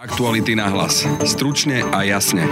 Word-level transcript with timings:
Aktuality 0.00 0.56
na 0.56 0.72
hlas. 0.72 1.04
Stručne 1.28 1.84
a 1.92 2.00
jasne. 2.08 2.48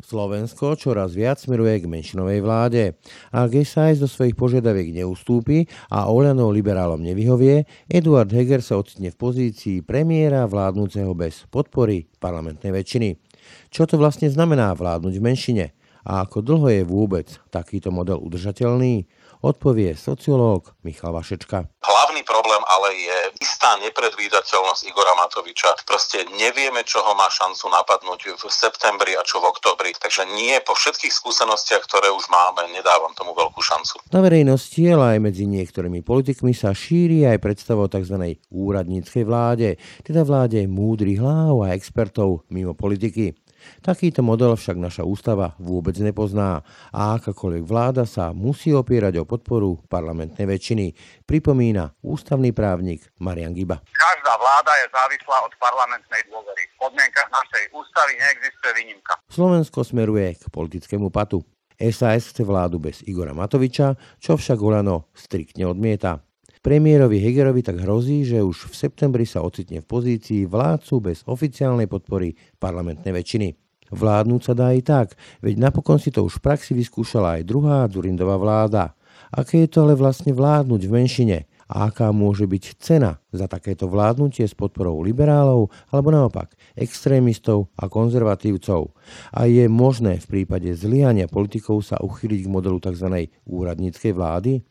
Slovensko 0.00 0.80
čoraz 0.80 1.12
viac 1.12 1.36
smeruje 1.36 1.84
k 1.84 1.90
menšinovej 1.92 2.40
vláde. 2.40 2.96
Ak 3.28 3.52
SAS 3.68 4.00
do 4.00 4.08
svojich 4.08 4.32
požiadaviek 4.32 4.96
neustúpi 4.96 5.68
a 5.92 6.08
Oľano 6.08 6.48
liberálom 6.48 7.04
nevyhovie, 7.04 7.68
Eduard 7.84 8.32
Heger 8.32 8.64
sa 8.64 8.80
ocitne 8.80 9.12
v 9.12 9.20
pozícii 9.28 9.84
premiéra 9.84 10.48
vládnúceho 10.48 11.12
bez 11.12 11.44
podpory 11.52 12.08
parlamentnej 12.16 12.72
väčšiny. 12.72 13.20
Čo 13.68 13.84
to 13.84 14.00
vlastne 14.00 14.32
znamená 14.32 14.72
vládnuť 14.72 15.20
v 15.20 15.26
menšine? 15.28 15.64
A 16.08 16.24
ako 16.24 16.40
dlho 16.40 16.68
je 16.72 16.82
vôbec 16.88 17.28
takýto 17.52 17.92
model 17.92 18.24
udržateľný? 18.24 19.04
Odpovie 19.44 19.92
sociológ 19.92 20.72
Michal 20.88 21.12
Vašečka. 21.12 21.68
Hlavný 21.84 22.24
problém 22.24 22.64
ale 22.64 22.96
je 22.96 23.18
istá 23.44 23.76
nepredvídateľnosť 23.76 24.88
Igora 24.88 25.12
Matoviča. 25.20 25.76
Proste 25.84 26.24
nevieme, 26.32 26.80
čo 26.80 27.04
ho 27.04 27.12
má 27.12 27.28
šancu 27.28 27.68
napadnúť 27.68 28.40
v 28.40 28.42
septembri 28.48 29.12
a 29.12 29.20
čo 29.20 29.44
v 29.44 29.52
oktobri. 29.52 29.92
Takže 29.92 30.24
nie 30.32 30.56
po 30.64 30.72
všetkých 30.72 31.12
skúsenostiach, 31.12 31.84
ktoré 31.84 32.08
už 32.08 32.24
máme, 32.32 32.72
nedávam 32.72 33.12
tomu 33.12 33.36
veľkú 33.36 33.60
šancu. 33.60 34.00
Na 34.16 34.24
verejnosti, 34.24 34.80
ale 34.80 35.20
aj 35.20 35.20
medzi 35.20 35.44
niektorými 35.44 36.00
politikmi 36.00 36.56
sa 36.56 36.72
šíri 36.72 37.28
aj 37.28 37.36
predstava 37.44 37.84
o 37.84 37.92
tzv. 37.92 38.40
úradníckej 38.48 39.28
vláde, 39.28 39.76
teda 40.08 40.24
vláde 40.24 40.64
múdrych 40.64 41.20
hlav 41.20 41.68
a 41.68 41.76
expertov 41.76 42.48
mimo 42.48 42.72
politiky. 42.72 43.36
Takýto 43.84 44.24
model 44.24 44.56
však 44.56 44.76
naša 44.80 45.02
ústava 45.04 45.52
vôbec 45.60 45.94
nepozná 46.00 46.64
a 46.90 47.20
akákoľvek 47.20 47.64
vláda 47.64 48.04
sa 48.08 48.32
musí 48.32 48.72
opierať 48.72 49.20
o 49.20 49.28
podporu 49.28 49.80
parlamentnej 49.86 50.48
väčšiny, 50.48 50.96
pripomína 51.28 51.96
ústavný 52.04 52.50
právnik 52.50 53.08
Marian 53.20 53.52
Giba. 53.52 53.80
Každá 53.92 54.34
vláda 54.40 54.72
je 54.80 54.86
závislá 54.92 55.36
od 55.44 55.52
parlamentnej 55.60 56.22
dôvery. 56.28 56.62
V 56.64 56.76
podmienkach 56.88 57.28
našej 57.32 57.64
ústavy 57.72 58.12
neexistuje 58.16 58.72
výnimka. 58.80 59.12
Slovensko 59.28 59.80
smeruje 59.84 60.36
k 60.36 60.44
politickému 60.48 61.08
patu. 61.12 61.44
SAS 61.74 62.30
chce 62.30 62.46
vládu 62.46 62.78
bez 62.78 63.02
Igora 63.02 63.34
Matoviča, 63.34 63.98
čo 64.22 64.38
však 64.38 64.58
Olano 64.62 65.10
striktne 65.12 65.66
odmieta. 65.66 66.22
Premiérovi 66.64 67.20
Hegerovi 67.20 67.60
tak 67.60 67.84
hrozí, 67.84 68.24
že 68.24 68.40
už 68.40 68.72
v 68.72 68.88
septembri 68.88 69.28
sa 69.28 69.44
ocitne 69.44 69.84
v 69.84 69.86
pozícii 69.86 70.48
vládcu 70.48 70.94
bez 70.96 71.20
oficiálnej 71.28 71.84
podpory 71.84 72.32
parlamentnej 72.56 73.12
väčšiny. 73.12 73.52
Vládnuť 73.92 74.40
sa 74.40 74.56
dá 74.56 74.72
i 74.72 74.80
tak, 74.80 75.12
veď 75.44 75.60
napokon 75.60 76.00
si 76.00 76.08
to 76.08 76.24
už 76.24 76.40
v 76.40 76.44
praxi 76.48 76.72
vyskúšala 76.72 77.36
aj 77.36 77.42
druhá 77.44 77.84
Durindová 77.84 78.40
vláda. 78.40 78.96
Aké 79.28 79.60
je 79.60 79.76
to 79.76 79.84
ale 79.84 79.92
vlastne 79.92 80.32
vládnuť 80.32 80.88
v 80.88 80.94
menšine? 81.04 81.38
A 81.68 81.92
aká 81.92 82.08
môže 82.16 82.48
byť 82.48 82.80
cena 82.80 83.20
za 83.28 83.44
takéto 83.44 83.84
vládnutie 83.84 84.48
s 84.48 84.56
podporou 84.56 85.04
liberálov 85.04 85.68
alebo 85.92 86.08
naopak 86.16 86.56
extrémistov 86.80 87.68
a 87.76 87.92
konzervatívcov? 87.92 88.88
A 89.36 89.44
je 89.44 89.68
možné 89.68 90.16
v 90.16 90.26
prípade 90.32 90.72
zlyhania 90.72 91.28
politikov 91.28 91.84
sa 91.84 92.00
uchyliť 92.00 92.40
k 92.40 92.52
modelu 92.52 92.80
tzv. 92.80 93.28
úradníckej 93.44 94.12
vlády? 94.16 94.64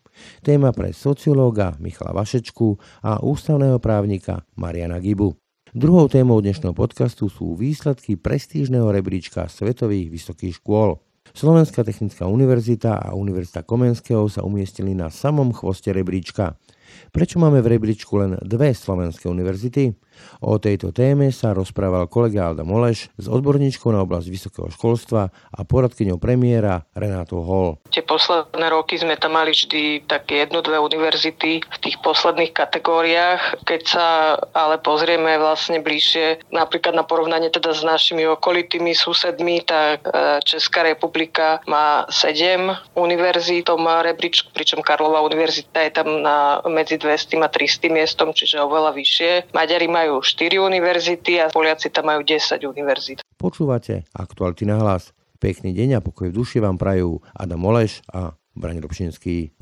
Téma 0.46 0.72
pre 0.72 0.94
sociológa 0.94 1.74
Michala 1.82 2.14
Vašečku 2.14 2.78
a 3.02 3.22
ústavného 3.24 3.82
právnika 3.82 4.46
Mariana 4.56 5.02
Gibu. 5.02 5.34
Druhou 5.74 6.06
témou 6.06 6.38
dnešného 6.38 6.78
podcastu 6.78 7.34
sú 7.34 7.58
výsledky 7.58 8.14
prestížneho 8.14 8.94
rebríčka 8.94 9.50
svetových 9.50 10.14
vysokých 10.14 10.62
škôl. 10.62 11.02
Slovenská 11.34 11.82
technická 11.82 12.30
univerzita 12.30 12.94
a 12.94 13.18
Univerzita 13.18 13.66
Komenského 13.66 14.30
sa 14.30 14.46
umiestnili 14.46 14.94
na 14.94 15.10
samom 15.10 15.50
chvoste 15.50 15.90
rebríčka. 15.90 16.62
Prečo 17.10 17.42
máme 17.42 17.58
v 17.66 17.74
rebríčku 17.74 18.22
len 18.22 18.38
dve 18.46 18.78
slovenské 18.78 19.26
univerzity? 19.26 19.98
O 20.44 20.60
tejto 20.60 20.92
téme 20.92 21.32
sa 21.32 21.56
rozprával 21.56 22.12
kolega 22.12 22.52
Alda 22.52 22.68
Moleš 22.68 23.08
s 23.16 23.26
odborníčkou 23.32 23.90
na 23.96 24.04
oblasť 24.04 24.28
vysokého 24.28 24.68
školstva 24.70 25.32
a 25.32 25.60
poradkyňou 25.64 26.20
premiéra 26.20 26.84
Renátou 26.92 27.42
Hall. 27.48 27.80
Tie 27.90 28.04
posledné 28.04 28.68
roky 28.68 29.00
sme 29.00 29.16
tam 29.16 29.40
mali 29.40 29.56
vždy 29.56 30.04
také 30.06 30.44
jednu, 30.44 30.60
dve 30.60 30.78
univerzity 30.84 31.64
v 31.64 31.78
tých 31.80 31.98
posledných 32.04 32.52
kategóriách. 32.52 33.64
Keď 33.64 33.82
sa 33.88 34.08
ale 34.52 34.78
pozrieme 34.84 35.40
vlastne 35.40 35.80
bližšie 35.80 36.52
napríklad 36.52 36.94
na 36.94 37.08
porovnanie 37.08 37.48
teda 37.48 37.72
s 37.72 37.82
našimi 37.82 38.28
okolitými 38.28 38.92
susedmi, 38.92 39.64
tak 39.64 40.04
e, 40.04 40.44
Česká 40.44 40.84
republika 40.84 41.64
má 41.66 42.04
sedem 42.12 42.76
univerzít 43.00 43.64
v 43.64 43.72
tom 43.72 43.88
rebríčku, 43.88 44.52
pričom 44.52 44.84
Karlova 44.84 45.24
univerzita 45.24 45.88
je 45.88 45.92
tam 45.96 46.20
na, 46.20 46.60
medzi 46.68 47.00
200 47.00 47.40
a 47.40 47.48
300 47.48 47.88
miestom, 47.88 48.36
čiže 48.36 48.60
oveľa 48.60 48.92
vyššie. 48.92 49.56
Maďari 49.56 49.88
majú 49.88 50.03
majú 50.04 50.20
4 50.20 50.60
univerzity 50.60 51.40
a 51.40 51.48
Poliaci 51.48 51.88
tam 51.88 52.12
majú 52.12 52.28
10 52.28 52.60
univerzít. 52.68 53.24
Počúvate 53.40 54.04
aktuality 54.12 54.68
na 54.68 54.76
hlas. 54.84 55.16
Pekný 55.40 55.72
deň 55.72 56.00
a 56.00 56.04
pokoj 56.04 56.28
v 56.28 56.36
duši 56.36 56.60
vám 56.60 56.76
prajú 56.76 57.24
Adam 57.32 57.64
Oleš 57.64 58.04
a 58.12 58.36
Braň 58.52 58.84
Robšinský. 58.84 59.56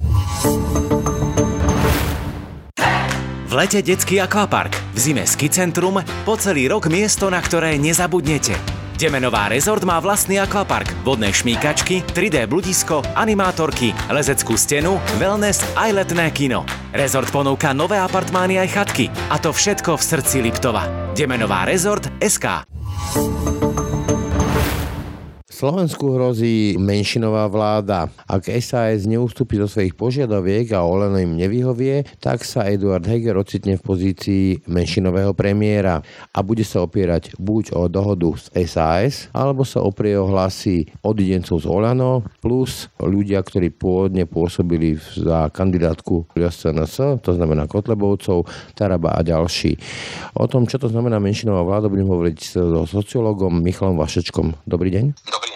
V 3.51 3.53
lete 3.53 3.83
detský 3.83 4.17
akvapark, 4.23 4.73
v 4.95 4.97
zime 4.97 5.23
ski 5.27 5.51
centrum, 5.51 5.99
po 6.25 6.33
celý 6.39 6.71
rok 6.71 6.87
miesto, 6.87 7.27
na 7.27 7.43
ktoré 7.43 7.75
nezabudnete. 7.77 8.80
Demenová 9.01 9.49
rezort 9.49 9.81
má 9.81 9.97
vlastný 9.97 10.37
akvapark, 10.37 10.93
vodné 11.01 11.33
šmíkačky, 11.33 12.05
3D 12.13 12.45
bludisko, 12.45 13.01
animátorky, 13.17 13.97
lezeckú 14.13 14.53
stenu, 14.53 15.01
wellness 15.17 15.65
aj 15.73 16.05
letné 16.05 16.29
kino. 16.29 16.61
Rezort 16.93 17.33
ponúka 17.33 17.73
nové 17.73 17.97
apartmány 17.97 18.61
aj 18.61 18.69
chatky. 18.69 19.09
A 19.33 19.41
to 19.41 19.49
všetko 19.49 19.97
v 19.97 20.05
srdci 20.05 20.37
Liptova. 20.45 20.85
Demenová 21.17 21.65
rezort 21.65 22.13
SK. 22.21 22.61
Slovensku 25.61 26.17
hrozí 26.17 26.73
menšinová 26.81 27.45
vláda. 27.45 28.09
Ak 28.25 28.49
SAS 28.49 29.05
neustúpi 29.05 29.61
do 29.61 29.69
svojich 29.69 29.93
požiadaviek 29.93 30.73
a 30.73 30.81
Oleno 30.81 31.21
im 31.21 31.37
nevyhovie, 31.37 32.01
tak 32.17 32.41
sa 32.41 32.65
Eduard 32.65 33.05
Heger 33.05 33.37
ocitne 33.37 33.77
v 33.77 33.85
pozícii 33.85 34.65
menšinového 34.65 35.37
premiéra 35.37 36.01
a 36.33 36.41
bude 36.41 36.65
sa 36.65 36.81
opierať 36.81 37.37
buď 37.37 37.77
o 37.77 37.85
dohodu 37.85 38.33
s 38.33 38.49
SAS, 38.73 39.29
alebo 39.37 39.61
sa 39.61 39.85
oprie 39.85 40.17
o 40.17 40.25
hlasy 40.33 40.89
odidencov 41.05 41.61
z 41.61 41.69
Olano, 41.69 42.25
plus 42.41 42.89
ľudia, 42.97 43.45
ktorí 43.45 43.69
pôvodne 43.69 44.25
pôsobili 44.25 44.97
za 44.97 45.53
kandidátku 45.53 46.25
SNS, 46.33 47.21
to 47.21 47.37
znamená 47.37 47.69
Kotlebovcov, 47.69 48.49
Taraba 48.73 49.13
a 49.13 49.21
ďalší. 49.21 49.77
O 50.41 50.49
tom, 50.49 50.65
čo 50.65 50.81
to 50.81 50.89
znamená 50.89 51.21
menšinová 51.21 51.61
vláda, 51.61 51.85
budem 51.85 52.09
hovoriť 52.09 52.37
so 52.49 52.81
sociológom 52.89 53.61
Michalom 53.61 53.93
Vašečkom. 54.01 54.57
Dobrý 54.65 54.89
deň. 54.89 55.05
Dobrý. 55.13 55.50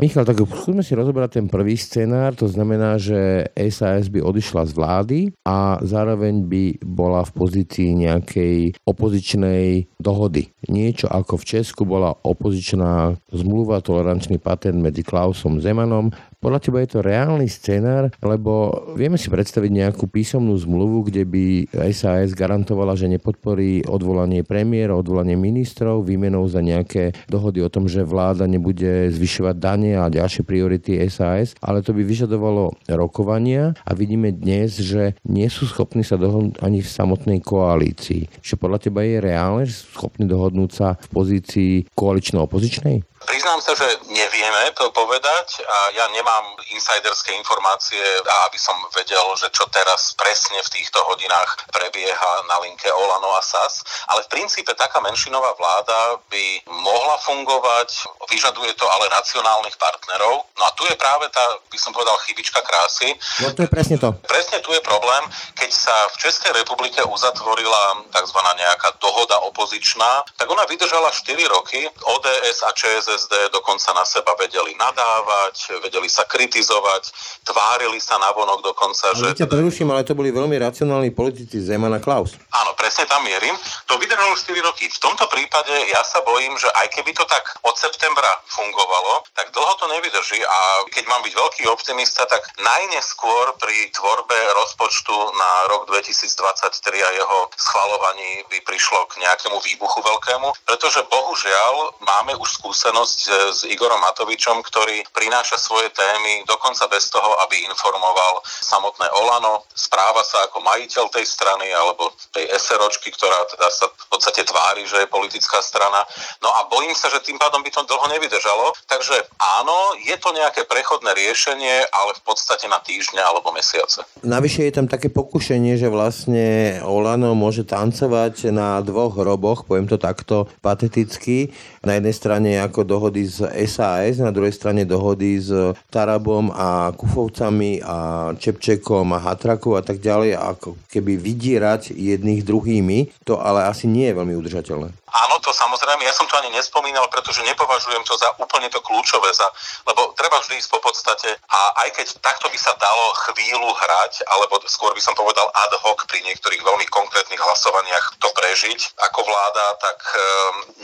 Michal, 0.00 0.24
tak 0.24 0.40
skúsme 0.40 0.80
si 0.80 0.96
rozobrať 0.96 1.36
ten 1.36 1.46
prvý 1.52 1.76
scenár, 1.76 2.32
to 2.32 2.48
znamená, 2.48 2.96
že 2.96 3.44
SAS 3.68 4.08
by 4.08 4.24
odišla 4.24 4.64
z 4.64 4.72
vlády 4.72 5.18
a 5.44 5.76
zároveň 5.84 6.40
by 6.48 6.80
bola 6.80 7.20
v 7.20 7.36
pozícii 7.36 8.08
nejakej 8.08 8.80
opozičnej 8.88 9.92
dohody. 10.00 10.56
Niečo 10.72 11.04
ako 11.04 11.36
v 11.36 11.44
Česku 11.52 11.84
bola 11.84 12.16
opozičná 12.16 13.20
zmluva, 13.28 13.84
tolerančný 13.84 14.40
patent 14.40 14.80
medzi 14.80 15.04
Klausom 15.04 15.60
Zemanom 15.60 16.08
podľa 16.40 16.60
teba 16.64 16.80
je 16.80 16.90
to 16.96 17.04
reálny 17.04 17.46
scenár, 17.46 18.08
lebo 18.24 18.72
vieme 18.96 19.20
si 19.20 19.28
predstaviť 19.28 19.70
nejakú 19.70 20.08
písomnú 20.08 20.56
zmluvu, 20.56 21.12
kde 21.12 21.28
by 21.28 21.44
SAS 21.92 22.32
garantovala, 22.32 22.96
že 22.96 23.12
nepodporí 23.12 23.84
odvolanie 23.84 24.40
premiéra, 24.40 24.96
odvolanie 24.96 25.36
ministrov, 25.36 26.00
výmenou 26.08 26.48
za 26.48 26.64
nejaké 26.64 27.12
dohody 27.28 27.60
o 27.60 27.68
tom, 27.68 27.86
že 27.86 28.08
vláda 28.08 28.48
nebude 28.48 29.12
zvyšovať 29.12 29.56
dane 29.60 29.92
a 30.00 30.08
ďalšie 30.08 30.42
priority 30.42 30.96
SAS, 31.12 31.52
ale 31.60 31.84
to 31.84 31.92
by 31.92 32.00
vyžadovalo 32.00 32.72
rokovania 32.88 33.76
a 33.84 33.92
vidíme 33.92 34.32
dnes, 34.32 34.80
že 34.80 35.12
nie 35.28 35.46
sú 35.52 35.68
schopní 35.68 36.00
sa 36.00 36.16
dohodnúť 36.16 36.64
ani 36.64 36.80
v 36.80 36.88
samotnej 36.88 37.38
koalícii. 37.44 38.40
Čo 38.40 38.56
podľa 38.56 38.88
teba 38.88 39.04
je 39.04 39.20
reálne, 39.20 39.68
že 39.68 39.84
sú 39.84 39.86
schopní 39.92 40.24
dohodnúť 40.24 40.70
sa 40.72 40.96
v 40.96 41.08
pozícii 41.12 41.72
koalično-opozičnej? 41.92 43.04
Priznám 43.30 43.62
sa, 43.62 43.78
že 43.78 43.86
nevieme 44.10 44.74
to 44.74 44.90
povedať 44.90 45.62
a 45.62 45.94
ja 45.94 46.02
nemám 46.10 46.58
insiderské 46.74 47.30
informácie, 47.38 48.02
aby 48.50 48.58
som 48.58 48.74
vedel, 48.90 49.22
že 49.38 49.46
čo 49.54 49.70
teraz 49.70 50.18
presne 50.18 50.58
v 50.58 50.72
týchto 50.74 50.98
hodinách 51.06 51.62
prebieha 51.70 52.32
na 52.50 52.58
linke 52.58 52.90
Olano 52.90 53.30
a 53.38 53.42
SAS, 53.46 53.86
ale 54.10 54.26
v 54.26 54.34
princípe 54.34 54.74
taká 54.74 54.98
menšinová 54.98 55.54
vláda 55.54 56.18
by 56.26 56.66
mohla 56.74 57.22
fungovať, 57.22 58.10
vyžaduje 58.34 58.74
to 58.74 58.90
ale 58.90 59.06
racionálnych 59.14 59.78
partnerov. 59.78 60.50
No 60.58 60.62
a 60.66 60.74
tu 60.74 60.82
je 60.90 60.98
práve 60.98 61.30
tá, 61.30 61.46
by 61.70 61.78
som 61.78 61.94
povedal, 61.94 62.18
chybička 62.26 62.58
krásy. 62.66 63.14
No 63.46 63.54
to 63.54 63.62
je 63.62 63.70
presne 63.70 63.94
to. 63.94 64.10
Presne 64.26 64.58
tu 64.58 64.74
je 64.74 64.82
problém, 64.82 65.22
keď 65.54 65.70
sa 65.70 65.94
v 66.10 66.18
Českej 66.18 66.50
republike 66.50 66.98
uzatvorila 67.06 68.10
tzv. 68.10 68.38
nejaká 68.58 68.98
dohoda 68.98 69.38
opozičná, 69.46 70.26
tak 70.34 70.50
ona 70.50 70.66
vydržala 70.66 71.14
4 71.14 71.30
roky, 71.46 71.86
ODS 71.86 72.58
a 72.66 72.74
ČSSD 72.74 73.19
ČSSD 73.20 73.52
dokonca 73.52 73.92
na 73.92 74.04
seba 74.08 74.32
vedeli 74.40 74.72
nadávať, 74.80 75.84
vedeli 75.84 76.08
sa 76.08 76.24
kritizovať, 76.24 77.12
tvárili 77.44 78.00
sa 78.00 78.16
navonok 78.16 78.64
dokonca, 78.64 79.12
ale 79.12 79.36
že... 79.36 79.44
ťa 79.44 79.50
preruším, 79.52 79.92
ale 79.92 80.08
to 80.08 80.16
boli 80.16 80.32
veľmi 80.32 80.56
racionálni 80.56 81.12
politici 81.12 81.60
Zeman 81.60 81.92
a 81.92 82.00
Klaus. 82.00 82.40
Áno, 82.56 82.72
presne 82.80 83.04
tam 83.04 83.20
mierim. 83.20 83.52
To 83.92 84.00
vydržalo 84.00 84.32
4 84.32 84.56
roky. 84.64 84.88
V 84.88 85.00
tomto 85.02 85.28
prípade 85.28 85.72
ja 85.92 86.00
sa 86.00 86.24
bojím, 86.24 86.56
že 86.56 86.72
aj 86.72 86.96
keby 86.96 87.12
to 87.12 87.28
tak 87.28 87.44
od 87.60 87.76
septembra 87.76 88.30
fungovalo, 88.48 89.28
tak 89.36 89.52
dlho 89.52 89.74
to 89.76 89.86
nevydrží 89.92 90.40
a 90.40 90.58
keď 90.88 91.04
mám 91.10 91.20
byť 91.20 91.34
veľký 91.36 91.62
optimista, 91.68 92.24
tak 92.24 92.48
najneskôr 92.56 93.52
pri 93.60 93.92
tvorbe 93.92 94.36
rozpočtu 94.56 95.14
na 95.36 95.50
rok 95.68 95.92
2023 95.92 97.04
a 97.04 97.10
jeho 97.12 97.38
schvalovaní 97.58 98.48
by 98.48 98.58
prišlo 98.64 99.04
k 99.12 99.20
nejakému 99.20 99.58
výbuchu 99.60 100.00
veľkému, 100.00 100.48
pretože 100.64 101.04
bohužiaľ 101.10 102.00
máme 102.00 102.32
už 102.38 102.48
skúsenosť 102.62 102.99
s 103.04 103.64
Igorom 103.68 104.00
Matovičom, 104.00 104.62
ktorý 104.64 105.04
prináša 105.14 105.60
svoje 105.60 105.92
témy 105.92 106.44
dokonca 106.48 106.88
bez 106.88 107.08
toho, 107.12 107.30
aby 107.46 107.62
informoval 107.68 108.42
samotné 108.46 109.06
Olano, 109.20 109.64
správa 109.72 110.24
sa 110.24 110.48
ako 110.48 110.64
majiteľ 110.64 111.04
tej 111.12 111.26
strany 111.26 111.68
alebo 111.72 112.12
tej 112.34 112.48
SROčky, 112.56 113.12
ktorá 113.12 113.46
teda 113.50 113.68
sa 113.70 113.86
v 113.90 114.06
podstate 114.10 114.42
tvári, 114.46 114.84
že 114.86 115.04
je 115.04 115.08
politická 115.12 115.62
strana. 115.62 116.02
No 116.42 116.50
a 116.50 116.66
bojím 116.66 116.94
sa, 116.96 117.08
že 117.10 117.24
tým 117.24 117.38
pádom 117.38 117.62
by 117.62 117.70
to 117.70 117.86
dlho 117.86 118.06
nevydržalo. 118.10 118.72
Takže 118.90 119.16
áno, 119.60 119.96
je 120.00 120.16
to 120.18 120.30
nejaké 120.34 120.66
prechodné 120.66 121.12
riešenie, 121.14 121.86
ale 121.90 122.16
v 122.16 122.22
podstate 122.24 122.66
na 122.66 122.82
týždňa 122.82 123.22
alebo 123.22 123.54
mesiace. 123.54 124.02
Navyše 124.26 124.68
je 124.68 124.76
tam 124.76 124.86
také 124.90 125.08
pokušenie, 125.10 125.78
že 125.78 125.88
vlastne 125.90 126.78
Olano 126.84 127.32
môže 127.38 127.62
tancovať 127.66 128.50
na 128.50 128.82
dvoch 128.82 129.16
roboch, 129.16 129.64
poviem 129.64 129.86
to 129.86 130.00
takto 130.00 130.50
pateticky. 130.64 131.52
Na 131.80 131.96
jednej 131.96 132.14
strane 132.14 132.50
ako 132.60 132.84
dohody 132.90 133.22
z 133.22 133.46
SAS, 133.70 134.18
na 134.18 134.34
druhej 134.34 134.50
strane 134.50 134.82
dohody 134.82 135.38
s 135.38 135.54
Tarabom 135.86 136.50
a 136.50 136.90
Kufovcami 136.90 137.78
a 137.86 138.30
Čepčekom 138.34 139.14
a 139.14 139.22
Hatrakou 139.22 139.78
a 139.78 139.82
tak 139.86 140.02
ďalej, 140.02 140.34
ako 140.34 140.74
keby 140.90 141.14
vydierať 141.14 141.94
jedných 141.94 142.42
druhými, 142.42 143.22
to 143.22 143.38
ale 143.38 143.70
asi 143.70 143.86
nie 143.86 144.10
je 144.10 144.18
veľmi 144.18 144.34
udržateľné. 144.34 144.99
Áno, 145.10 145.42
to 145.42 145.50
samozrejme, 145.50 146.06
ja 146.06 146.14
som 146.14 146.26
to 146.30 146.38
ani 146.38 146.54
nespomínal, 146.54 147.10
pretože 147.10 147.42
nepovažujem 147.42 148.02
to 148.06 148.14
za 148.14 148.30
úplne 148.38 148.70
to 148.70 148.78
kľúčové, 148.78 149.30
za, 149.34 149.46
lebo 149.86 150.14
treba 150.14 150.38
vždy 150.38 150.62
ísť 150.62 150.70
po 150.70 150.80
podstate 150.82 151.34
a 151.50 151.60
aj 151.86 151.88
keď 151.98 152.06
takto 152.22 152.46
by 152.46 152.58
sa 152.58 152.72
dalo 152.78 153.10
chvíľu 153.28 153.70
hrať, 153.74 154.22
alebo 154.30 154.62
skôr 154.70 154.94
by 154.94 155.02
som 155.02 155.14
povedal 155.18 155.50
ad 155.50 155.74
hoc 155.82 156.06
pri 156.06 156.22
niektorých 156.26 156.62
veľmi 156.62 156.86
konkrétnych 156.88 157.42
hlasovaniach 157.42 158.22
to 158.22 158.28
prežiť 158.30 158.80
ako 159.10 159.20
vláda, 159.26 159.66
tak 159.82 159.98
um, 159.98 160.20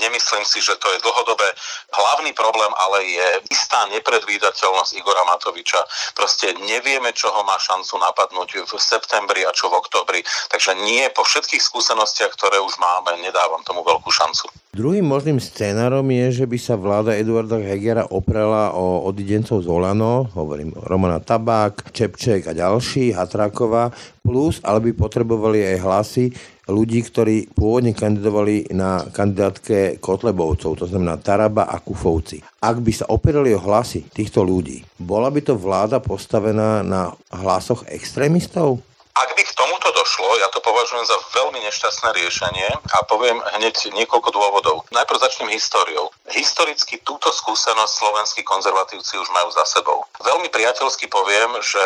nemyslím 0.03 0.43
si, 0.43 0.59
že 0.59 0.75
to 0.83 0.91
je 0.91 1.03
dlhodobé. 1.03 1.47
Hlavný 1.95 2.35
problém 2.35 2.73
ale 2.77 2.99
je 3.07 3.29
istá 3.55 3.87
nepredvídateľnosť 3.95 4.93
Igora 4.99 5.23
Matoviča. 5.31 5.81
Proste 6.19 6.57
nevieme, 6.67 7.15
čo 7.15 7.31
ho 7.31 7.43
má 7.47 7.57
šancu 7.63 7.99
napadnúť 8.03 8.67
v 8.67 8.73
septembri 8.81 9.47
a 9.47 9.55
čo 9.55 9.71
v 9.71 9.79
oktobri. 9.79 10.21
Takže 10.51 10.75
nie 10.83 11.07
po 11.13 11.23
všetkých 11.23 11.63
skúsenostiach, 11.63 12.33
ktoré 12.35 12.59
už 12.61 12.77
máme, 12.81 13.21
nedávam 13.23 13.63
tomu 13.63 13.85
veľkú 13.87 14.09
šancu. 14.17 14.49
Druhým 14.77 15.09
možným 15.09 15.41
scénárom 15.41 16.05
je, 16.13 16.45
že 16.45 16.45
by 16.45 16.59
sa 16.61 16.77
vláda 16.77 17.17
Eduarda 17.17 17.57
Hegera 17.57 18.05
oprela 18.13 18.77
o 18.77 19.09
odidencov 19.09 19.65
z 19.65 19.69
Olano, 19.73 20.29
hovorím 20.37 20.77
Romana 20.77 21.17
Tabák, 21.17 21.97
Čepček 21.97 22.45
a 22.45 22.53
ďalší, 22.53 23.17
Hatráková, 23.17 23.89
plus, 24.21 24.61
ale 24.61 24.85
by 24.85 24.91
potrebovali 24.93 25.65
aj 25.65 25.77
hlasy 25.81 26.25
ľudí, 26.69 27.01
ktorí 27.09 27.57
pôvodne 27.57 27.97
kandidovali 27.97 28.69
na 28.77 29.01
kandidátke 29.09 29.97
Kotlebovcov, 29.97 30.77
to 30.77 30.85
znamená 30.85 31.17
Taraba 31.25 31.73
a 31.73 31.81
Kufovci. 31.81 32.45
Ak 32.61 32.83
by 32.83 32.93
sa 32.93 33.09
opierali 33.09 33.57
o 33.57 33.63
hlasy 33.63 34.05
týchto 34.13 34.45
ľudí, 34.45 34.85
bola 35.01 35.33
by 35.33 35.41
to 35.41 35.55
vláda 35.57 36.05
postavená 36.05 36.85
na 36.85 37.17
hlasoch 37.33 37.87
extrémistov? 37.89 38.85
Ak 39.17 39.33
by 39.33 39.41
k 39.41 39.57
tomuto 39.57 39.89
došlo, 39.97 40.29
ja 40.37 40.53
to 40.53 40.61
považujem 40.87 41.11
za 41.11 41.19
veľmi 41.35 41.59
nešťastné 41.67 42.09
riešenie 42.15 42.71
a 42.95 42.97
poviem 43.11 43.43
hneď 43.59 43.91
niekoľko 43.91 44.31
dôvodov. 44.31 44.87
Najprv 44.95 45.19
začnem 45.19 45.51
históriou. 45.51 46.15
Historicky 46.27 46.99
túto 47.07 47.31
skúsenosť 47.31 47.93
slovenskí 47.93 48.43
konzervatívci 48.43 49.15
už 49.19 49.29
majú 49.31 49.49
za 49.55 49.63
sebou. 49.67 50.03
Veľmi 50.23 50.51
priateľsky 50.51 51.07
poviem, 51.07 51.55
že 51.63 51.83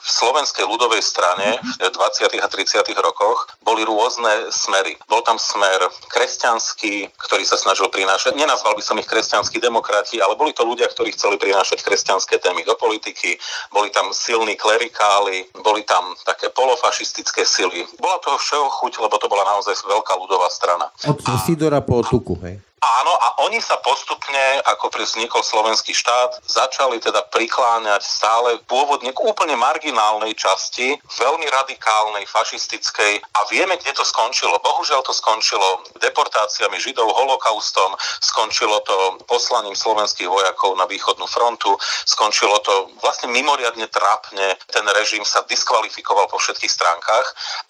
v 0.00 0.08
slovenskej 0.08 0.64
ľudovej 0.64 1.04
strane 1.04 1.60
v 1.60 1.92
20. 1.92 2.40
a 2.40 2.48
30. 2.48 2.80
rokoch 3.04 3.52
boli 3.60 3.84
rôzne 3.84 4.48
smery. 4.48 4.96
Bol 5.04 5.20
tam 5.20 5.36
smer 5.36 5.76
kresťanský, 6.08 7.12
ktorý 7.20 7.44
sa 7.44 7.60
snažil 7.60 7.92
prinášať, 7.92 8.32
nenazval 8.32 8.72
by 8.76 8.82
som 8.84 8.96
ich 8.96 9.04
kresťanskí 9.04 9.60
demokrati, 9.60 10.16
ale 10.24 10.40
boli 10.40 10.56
to 10.56 10.64
ľudia, 10.64 10.88
ktorí 10.88 11.12
chceli 11.12 11.36
prinášať 11.36 11.84
kresťanské 11.84 12.40
témy 12.40 12.64
do 12.64 12.72
politiky, 12.80 13.36
boli 13.68 13.92
tam 13.92 14.08
silní 14.16 14.56
klerikáli, 14.56 15.52
boli 15.60 15.84
tam 15.84 16.16
také 16.24 16.48
polofašistické 16.48 17.44
sily. 17.44 17.84
Bola 18.00 18.16
toho 18.24 18.40
všeho 18.40 18.72
chuť, 18.80 18.92
lebo 19.04 19.20
to 19.20 19.28
bola 19.28 19.44
naozaj 19.52 19.76
veľká 19.84 20.16
ľudová 20.16 20.48
strana. 20.48 20.88
Od 21.04 21.20
Sidora 21.44 21.84
po 21.84 22.00
Tuku, 22.00 22.40
hej? 22.40 22.69
Áno, 22.80 23.12
a 23.12 23.28
oni 23.44 23.60
sa 23.60 23.76
postupne, 23.84 24.64
ako 24.64 24.88
vznikol 25.04 25.44
slovenský 25.44 25.92
štát, 25.92 26.40
začali 26.48 26.96
teda 26.96 27.28
prikláňať 27.28 28.00
stále 28.00 28.56
pôvodne 28.64 29.12
k 29.12 29.20
úplne 29.20 29.52
marginálnej 29.52 30.32
časti, 30.32 30.96
veľmi 31.20 31.44
radikálnej, 31.44 32.24
fašistickej. 32.24 33.20
A 33.20 33.40
vieme, 33.52 33.76
kde 33.76 33.92
to 33.92 34.04
skončilo. 34.06 34.56
Bohužiaľ 34.64 35.04
to 35.04 35.12
skončilo 35.12 35.84
deportáciami 36.00 36.80
Židov, 36.80 37.12
holokaustom, 37.12 37.92
skončilo 38.24 38.80
to 38.88 39.20
poslaním 39.28 39.76
slovenských 39.76 40.30
vojakov 40.30 40.72
na 40.80 40.88
východnú 40.88 41.28
frontu, 41.28 41.76
skončilo 42.08 42.64
to 42.64 42.96
vlastne 43.04 43.28
mimoriadne 43.28 43.92
trápne, 43.92 44.56
ten 44.72 44.86
režim 44.96 45.26
sa 45.28 45.44
diskvalifikoval 45.44 46.32
po 46.32 46.40
všetkých 46.40 46.72
stránkach. 46.72 47.26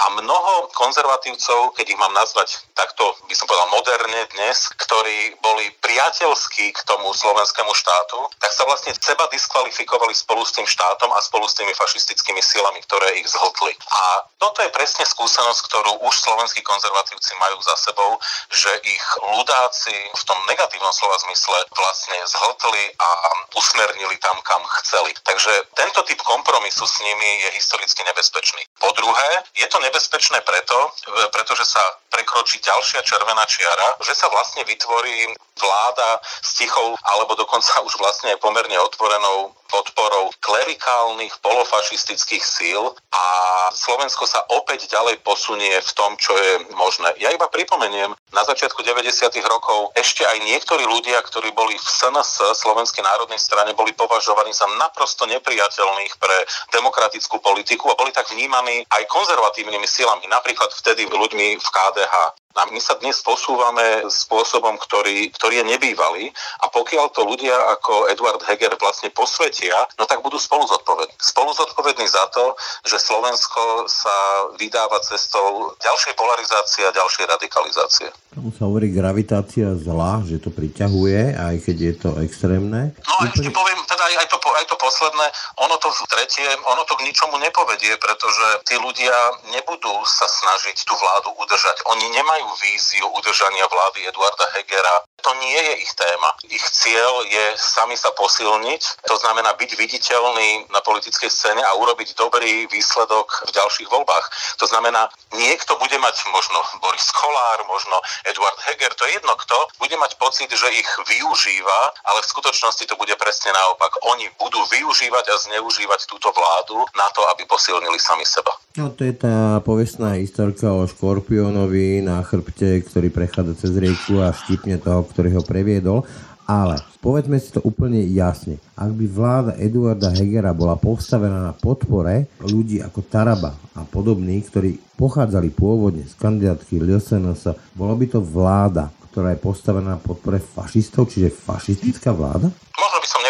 A 0.07 0.15
mnoho 0.15 0.71
konzervatívcov, 0.71 1.75
keď 1.75 1.87
ich 1.95 1.99
mám 1.99 2.15
nazvať 2.15 2.63
takto, 2.79 3.17
by 3.27 3.35
som 3.35 3.51
povedal 3.51 3.75
moderne 3.75 4.21
dnes, 4.37 4.71
ktorí 4.77 5.00
ktorí 5.01 5.33
boli 5.41 5.65
priateľskí 5.81 6.77
k 6.77 6.81
tomu 6.85 7.17
slovenskému 7.17 7.73
štátu, 7.73 8.21
tak 8.37 8.53
sa 8.53 8.69
vlastne 8.69 8.93
seba 9.01 9.25
diskvalifikovali 9.33 10.13
spolu 10.13 10.45
s 10.45 10.53
tým 10.53 10.69
štátom 10.69 11.09
a 11.17 11.25
spolu 11.25 11.49
s 11.49 11.57
tými 11.57 11.73
fašistickými 11.73 12.45
silami, 12.45 12.85
ktoré 12.85 13.17
ich 13.17 13.25
zhltli. 13.25 13.73
A 13.81 14.29
toto 14.37 14.61
je 14.61 14.69
presne 14.69 15.09
skúsenosť, 15.09 15.61
ktorú 15.73 16.05
už 16.05 16.15
slovenskí 16.21 16.61
konzervatívci 16.61 17.33
majú 17.41 17.65
za 17.65 17.81
sebou, 17.81 18.21
že 18.53 18.69
ich 18.85 19.05
ľudáci 19.25 19.97
v 19.97 20.23
tom 20.29 20.37
negatívnom 20.53 20.93
slova 20.93 21.17
zmysle 21.25 21.65
vlastne 21.73 22.21
zhltli 22.29 22.93
a 23.01 23.09
usmernili 23.57 24.21
tam, 24.21 24.37
kam 24.45 24.61
chceli. 24.85 25.17
Takže 25.25 25.65
tento 25.81 26.05
typ 26.05 26.21
kompromisu 26.29 26.85
s 26.85 27.01
nimi 27.01 27.49
je 27.49 27.57
historicky 27.57 28.05
nebezpečný. 28.05 28.69
Po 28.77 28.93
druhé, 28.93 29.49
je 29.57 29.65
to 29.65 29.81
nebezpečné 29.81 30.45
preto, 30.45 30.93
pretože 31.33 31.65
sa 31.65 31.81
prekročí 32.13 32.61
ďalšia 32.61 33.01
červená 33.01 33.49
čiara, 33.49 33.97
že 34.05 34.13
sa 34.13 34.29
vlastne 34.29 34.61
vytvorí 34.69 34.90
vytvorí 34.91 35.39
vláda 35.61 36.19
s 36.43 36.57
tichou 36.57 36.97
alebo 37.05 37.37
dokonca 37.37 37.85
už 37.85 37.95
vlastne 38.01 38.33
aj 38.35 38.43
pomerne 38.43 38.75
otvorenou 38.81 39.53
podporou 39.71 40.33
klerikálnych 40.43 41.37
polofašistických 41.45 42.43
síl 42.43 42.81
a 43.13 43.25
Slovensko 43.71 44.27
sa 44.27 44.43
opäť 44.51 44.91
ďalej 44.91 45.23
posunie 45.23 45.71
v 45.79 45.91
tom, 45.95 46.17
čo 46.19 46.35
je 46.35 46.67
možné. 46.75 47.15
Ja 47.23 47.31
iba 47.31 47.47
pripomeniem, 47.47 48.11
na 48.35 48.43
začiatku 48.43 48.83
90. 48.83 49.31
rokov 49.47 49.95
ešte 49.95 50.27
aj 50.27 50.43
niektorí 50.43 50.83
ľudia, 50.83 51.23
ktorí 51.23 51.55
boli 51.55 51.77
v 51.77 51.87
SNS, 51.87 52.57
Slovenskej 52.57 53.05
národnej 53.05 53.39
strane, 53.39 53.77
boli 53.77 53.95
považovaní 53.95 54.51
za 54.51 54.67
naprosto 54.81 55.29
nepriateľných 55.29 56.19
pre 56.19 56.37
demokratickú 56.75 57.39
politiku 57.39 57.93
a 57.93 57.99
boli 58.01 58.11
tak 58.11 58.27
vnímaní 58.33 58.83
aj 58.91 59.07
konzervatívnymi 59.07 59.87
silami, 59.87 60.27
napríklad 60.27 60.73
vtedy 60.73 61.07
ľuďmi 61.07 61.61
v 61.61 61.69
KDH. 61.69 62.40
A 62.59 62.67
my 62.67 62.83
sa 62.83 62.99
dnes 62.99 63.23
posúvame 63.23 64.11
spôsobom, 64.11 64.75
ktorý, 64.75 65.31
ktorý 65.39 65.63
je 65.63 65.71
nebývalý 65.71 66.35
a 66.61 66.67
pokiaľ 66.67 67.15
to 67.15 67.23
ľudia 67.23 67.55
ako 67.79 68.11
Eduard 68.11 68.43
Heger 68.43 68.75
vlastne 68.75 69.07
posvetia, 69.15 69.87
no 69.95 70.03
tak 70.03 70.19
budú 70.19 70.35
spolu 70.35 70.67
zodpovední. 70.67 71.15
Spolu 71.23 71.55
zodpovední 71.55 72.11
za 72.11 72.27
to, 72.35 72.59
že 72.83 72.99
Slovensko 72.99 73.87
sa 73.87 74.15
vydáva 74.59 74.99
cestou 75.07 75.79
ďalšej 75.79 76.19
polarizácie 76.19 76.83
a 76.91 76.91
ďalšej 76.91 77.25
radikalizácie. 77.31 78.09
Tomu 78.35 78.51
sa 78.51 78.67
hovorí 78.67 78.91
gravitácia 78.91 79.71
zla, 79.79 80.23
že 80.27 80.43
to 80.43 80.51
priťahuje, 80.51 81.39
aj 81.39 81.57
keď 81.63 81.77
je 81.79 81.95
to 82.03 82.11
extrémne. 82.19 82.91
No 82.95 83.15
a 83.23 83.31
ešte 83.31 83.51
poviem, 83.51 83.79
teda 83.87 84.03
aj, 84.11 84.15
aj, 84.23 84.29
to, 84.31 84.39
aj 84.43 84.67
to 84.67 84.77
posledné, 84.79 85.27
ono 85.63 85.75
to 85.79 85.91
tretie, 86.11 86.47
ono 86.67 86.83
to 86.87 86.99
k 86.99 87.07
ničomu 87.07 87.39
nepovedie, 87.39 87.95
pretože 87.99 88.47
tí 88.67 88.75
ľudia 88.79 89.15
nebudú 89.55 89.95
sa 90.03 90.27
snažiť 90.27 90.83
tú 90.83 90.95
vládu 90.99 91.31
udržať. 91.43 91.83
Oni 91.91 92.07
nemajú 92.11 92.40
nemajú 92.41 92.57
víziu 92.65 93.05
udržania 93.21 93.69
vlády 93.69 94.09
Eduarda 94.09 94.49
Hegera. 94.57 95.05
To 95.21 95.37
nie 95.37 95.61
je 95.61 95.75
ich 95.85 95.93
téma. 95.93 96.33
Ich 96.49 96.65
cieľ 96.73 97.21
je 97.29 97.45
sami 97.61 97.93
sa 97.93 98.09
posilniť, 98.17 99.05
to 99.05 99.17
znamená 99.21 99.53
byť 99.53 99.77
viditeľný 99.77 100.73
na 100.73 100.81
politickej 100.81 101.29
scéne 101.29 101.61
a 101.61 101.77
urobiť 101.77 102.17
dobrý 102.17 102.65
výsledok 102.73 103.45
v 103.45 103.51
ďalších 103.53 103.93
voľbách. 103.93 104.57
To 104.57 104.65
znamená, 104.65 105.13
niekto 105.37 105.77
bude 105.77 106.01
mať 106.01 106.25
možno 106.33 106.57
Boris 106.81 107.13
Kolár, 107.13 107.61
možno 107.69 108.01
Eduard 108.25 108.57
Heger, 108.65 108.97
to 108.97 109.05
je 109.05 109.21
jedno 109.21 109.37
kto, 109.37 109.59
bude 109.77 109.97
mať 110.01 110.17
pocit, 110.17 110.49
že 110.49 110.73
ich 110.73 110.89
využíva, 111.05 111.81
ale 112.09 112.25
v 112.25 112.31
skutočnosti 112.33 112.89
to 112.89 112.97
bude 112.97 113.13
presne 113.21 113.53
naopak. 113.53 114.01
Oni 114.09 114.25
budú 114.41 114.65
využívať 114.73 115.25
a 115.29 115.37
zneužívať 115.37 116.09
túto 116.09 116.33
vládu 116.33 116.81
na 116.97 117.13
to, 117.13 117.21
aby 117.37 117.45
posilnili 117.45 118.01
sami 118.01 118.25
seba. 118.25 118.57
No 118.81 118.89
to 118.89 119.05
je 119.05 119.13
tá 119.13 119.61
povestná 119.61 120.17
historka 120.17 120.73
o 120.73 120.89
škorpiónovi 120.89 122.01
na 122.01 122.25
chrbte, 122.31 122.87
ktorý 122.87 123.11
prechádza 123.11 123.67
cez 123.67 123.75
rieku 123.75 124.23
a 124.23 124.31
štipne 124.31 124.79
toho, 124.79 125.03
ktorý 125.03 125.35
ho 125.35 125.43
previedol. 125.43 126.07
Ale 126.51 126.83
povedzme 126.99 127.39
si 127.39 127.55
to 127.55 127.63
úplne 127.63 128.03
jasne. 128.11 128.59
Ak 128.75 128.91
by 128.91 129.07
vláda 129.07 129.53
Eduarda 129.55 130.11
Hegera 130.11 130.51
bola 130.51 130.75
postavená 130.75 131.47
na 131.47 131.55
podpore 131.55 132.27
ľudí 132.43 132.83
ako 132.83 133.07
Taraba 133.07 133.55
a 133.79 133.87
podobní, 133.87 134.43
ktorí 134.43 134.75
pochádzali 134.99 135.55
pôvodne 135.55 136.03
z 136.11 136.15
kandidátky 136.19 136.83
LSNS, 136.83 137.55
bola 137.79 137.95
by 137.95 138.07
to 138.11 138.19
vláda, 138.19 138.91
ktorá 139.15 139.31
je 139.35 139.43
postavená 139.43 139.95
na 139.95 140.03
podpore 140.03 140.43
fašistov, 140.43 141.07
čiže 141.07 141.31
fašistická 141.31 142.11
vláda? 142.11 142.51
Možno 142.51 142.99
by 142.99 143.07
som 143.07 143.21
nepoužíval 143.23 143.30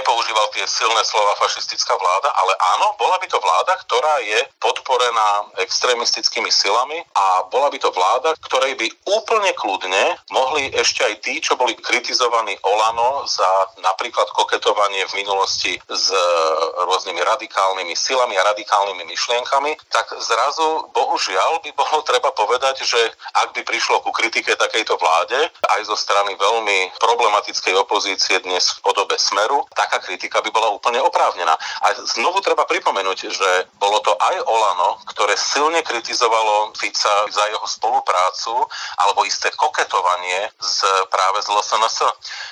tie 0.60 0.68
silné 0.68 1.00
slova 1.08 1.32
fašistická 1.40 1.96
vláda, 1.96 2.28
ale 2.36 2.52
áno, 2.76 2.92
bola 3.00 3.16
by 3.16 3.26
to 3.32 3.40
vláda, 3.40 3.80
ktorá 3.88 4.20
je 4.20 4.44
podporená 4.60 5.56
extrémistickými 5.56 6.52
silami 6.52 7.00
a 7.16 7.48
bola 7.48 7.72
by 7.72 7.80
to 7.80 7.88
vláda, 7.88 8.36
ktorej 8.44 8.76
by 8.76 8.92
úplne 9.08 9.56
kľudne 9.56 10.20
mohli 10.28 10.68
ešte 10.76 11.00
aj 11.00 11.14
tí, 11.24 11.40
čo 11.40 11.56
boli 11.56 11.72
kritizovaní 11.80 12.60
Olano 12.60 13.24
za 13.24 13.48
napríklad 13.80 14.28
koketovanie 14.36 15.08
v 15.08 15.24
minulosti 15.24 15.80
s 15.88 16.12
rôznymi 16.84 17.24
radikálnymi 17.24 17.96
silami 17.96 18.36
a 18.36 18.44
radikálnymi 18.52 19.08
myšlienkami, 19.08 19.80
tak 19.88 20.12
zrazu 20.20 20.92
bohužiaľ 20.92 21.64
by 21.64 21.72
bolo 21.72 22.04
treba 22.04 22.36
povedať, 22.36 22.84
že 22.84 23.00
ak 23.32 23.56
by 23.56 23.64
prišlo 23.64 24.04
ku 24.04 24.12
kritike 24.12 24.52
takejto 24.52 25.00
vláde, 25.00 25.40
aj 25.72 25.80
zo 25.88 25.96
strany 25.96 26.36
veľmi 26.36 27.00
problematickej 27.00 27.80
opozície 27.80 28.36
dnes 28.44 28.76
v 28.76 28.78
podobe 28.84 29.16
Smeru, 29.16 29.64
taká 29.72 29.96
kritika 30.04 30.44
by 30.44 30.49
bola 30.50 30.74
úplne 30.74 31.00
oprávnená. 31.02 31.54
A 31.82 31.86
znovu 32.14 32.42
treba 32.44 32.66
pripomenúť, 32.68 33.18
že 33.30 33.50
bolo 33.80 34.02
to 34.04 34.14
aj 34.14 34.36
Olano, 34.46 35.00
ktoré 35.08 35.34
silne 35.34 35.80
kritizovalo 35.82 36.74
Fica 36.76 37.26
za 37.30 37.44
jeho 37.50 37.66
spoluprácu 37.66 38.66
alebo 39.00 39.24
isté 39.24 39.50
koketovanie 39.54 40.50
z, 40.60 40.78
práve 41.08 41.42
z 41.42 41.48
LSNS. 41.50 41.98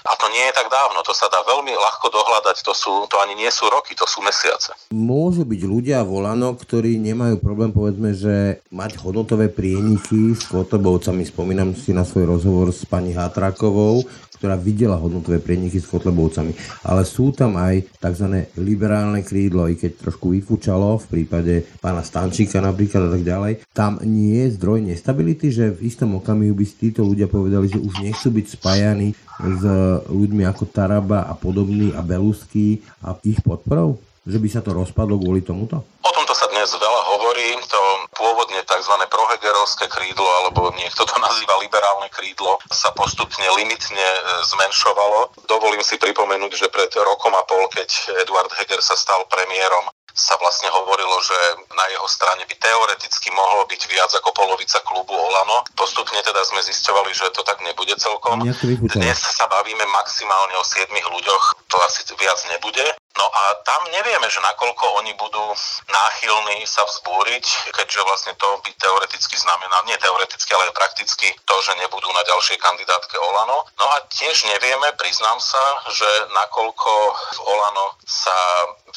A 0.08 0.12
to 0.16 0.26
nie 0.32 0.44
je 0.48 0.56
tak 0.56 0.70
dávno, 0.72 1.02
to 1.04 1.12
sa 1.12 1.28
dá 1.28 1.42
veľmi 1.44 1.74
ľahko 1.74 2.08
dohľadať, 2.08 2.56
to, 2.64 2.72
sú, 2.72 3.06
to 3.10 3.16
ani 3.20 3.36
nie 3.36 3.50
sú 3.50 3.68
roky, 3.68 3.92
to 3.94 4.06
sú 4.08 4.24
mesiace. 4.24 4.72
Môžu 4.94 5.44
byť 5.44 5.60
ľudia 5.64 5.98
v 6.06 6.10
Olano, 6.22 6.56
ktorí 6.56 6.96
nemajú 6.98 7.40
problém, 7.40 7.70
povedzme, 7.74 8.14
že 8.16 8.64
mať 8.72 9.00
hodnotové 9.02 9.50
prieniky 9.50 10.36
s 10.36 10.48
Kotobovcami. 10.48 11.24
Spomínam 11.24 11.74
si 11.76 11.92
na 11.92 12.02
svoj 12.06 12.38
rozhovor 12.38 12.70
s 12.72 12.84
pani 12.88 13.12
Hátrakovou, 13.12 14.04
ktorá 14.38 14.54
videla 14.54 14.96
hodnotové 14.96 15.42
prieniky 15.42 15.82
s 15.82 15.90
Kotlebovcami. 15.90 16.54
Ale 16.86 17.02
sú 17.02 17.34
tam 17.34 17.58
aj 17.58 17.84
tzv. 17.98 18.48
liberálne 18.56 19.26
krídlo, 19.26 19.66
i 19.66 19.74
keď 19.74 20.08
trošku 20.08 20.32
vyfúčalo 20.32 20.96
v 21.02 21.06
prípade 21.10 21.66
pána 21.82 22.06
Stančíka 22.06 22.62
napríklad 22.62 23.10
a 23.10 23.12
tak 23.18 23.22
ďalej. 23.26 23.52
Tam 23.74 23.98
nie 24.06 24.46
je 24.46 24.54
zdroj 24.56 24.86
nestability, 24.86 25.50
že 25.50 25.74
v 25.74 25.90
istom 25.90 26.16
okamihu 26.16 26.54
by 26.54 26.64
si 26.64 26.88
títo 26.88 27.04
ľudia 27.04 27.26
povedali, 27.26 27.68
že 27.68 27.82
už 27.82 28.00
nechcú 28.00 28.32
byť 28.32 28.46
spájani 28.54 29.12
s 29.38 29.62
ľuďmi 30.08 30.42
ako 30.46 30.64
Taraba 30.70 31.26
a 31.26 31.34
podobný 31.34 31.94
a 31.94 32.00
Belusky 32.02 32.82
a 33.02 33.14
ich 33.22 33.38
podporou? 33.42 34.07
Že 34.28 34.38
by 34.44 34.48
sa 34.52 34.60
to 34.60 34.76
rozpadlo 34.76 35.16
kvôli 35.16 35.40
tomuto? 35.40 35.80
O 36.04 36.10
tomto 36.12 36.36
sa 36.36 36.44
dnes 36.52 36.68
veľa 36.68 37.02
hovorí. 37.16 37.56
To 37.64 37.80
pôvodne 38.12 38.60
tzv. 38.60 38.94
prohegerovské 39.08 39.88
krídlo, 39.88 40.28
alebo 40.44 40.68
niekto 40.76 41.08
to 41.08 41.16
nazýva 41.16 41.56
liberálne 41.64 42.12
krídlo, 42.12 42.60
sa 42.68 42.92
postupne 42.92 43.48
limitne 43.56 44.04
e, 44.04 44.20
zmenšovalo. 44.44 45.32
Dovolím 45.48 45.80
si 45.80 45.96
pripomenúť, 45.96 46.52
že 46.60 46.68
pred 46.68 46.92
rokom 47.00 47.32
a 47.32 47.42
pol, 47.48 47.72
keď 47.72 47.88
Eduard 48.20 48.52
Heger 48.60 48.84
sa 48.84 49.00
stal 49.00 49.24
premiérom, 49.32 49.88
sa 50.18 50.34
vlastne 50.42 50.66
hovorilo, 50.74 51.14
že 51.22 51.38
na 51.78 51.86
jeho 51.94 52.08
strane 52.10 52.42
by 52.42 52.54
teoreticky 52.58 53.30
mohlo 53.30 53.64
byť 53.70 53.82
viac 53.86 54.10
ako 54.18 54.34
polovica 54.34 54.82
klubu 54.82 55.14
Olano. 55.14 55.62
Postupne 55.78 56.18
teda 56.20 56.42
sme 56.42 56.58
zisťovali, 56.58 57.14
že 57.14 57.30
to 57.30 57.46
tak 57.46 57.62
nebude 57.62 57.94
celkom. 57.94 58.42
Dnes 58.42 59.18
sa 59.22 59.46
bavíme 59.46 59.86
maximálne 59.88 60.58
o 60.58 60.64
7 60.66 60.90
ľuďoch, 60.90 61.44
to 61.68 61.76
asi 61.84 62.02
viac 62.16 62.40
nebude. 62.48 62.84
No 63.18 63.26
a 63.26 63.42
tam 63.66 63.82
nevieme, 63.90 64.30
že 64.30 64.38
nakoľko 64.38 65.02
oni 65.02 65.12
budú 65.18 65.42
náchylní 65.90 66.62
sa 66.70 66.86
vzbúriť, 66.86 67.74
keďže 67.74 68.00
vlastne 68.06 68.32
to 68.38 68.46
by 68.62 68.70
teoreticky 68.78 69.34
znamená, 69.34 69.82
nie 69.90 69.98
teoreticky, 69.98 70.54
ale 70.54 70.70
prakticky 70.70 71.34
to, 71.42 71.56
že 71.58 71.74
nebudú 71.82 72.06
na 72.14 72.22
ďalšej 72.22 72.62
kandidátke 72.62 73.18
Olano. 73.18 73.66
No 73.74 73.86
a 73.90 74.06
tiež 74.06 74.46
nevieme, 74.46 74.94
priznám 74.94 75.42
sa, 75.42 75.62
že 75.90 76.06
nakoľko 76.30 76.90
v 77.34 77.40
Olano 77.42 77.98
sa 78.06 78.38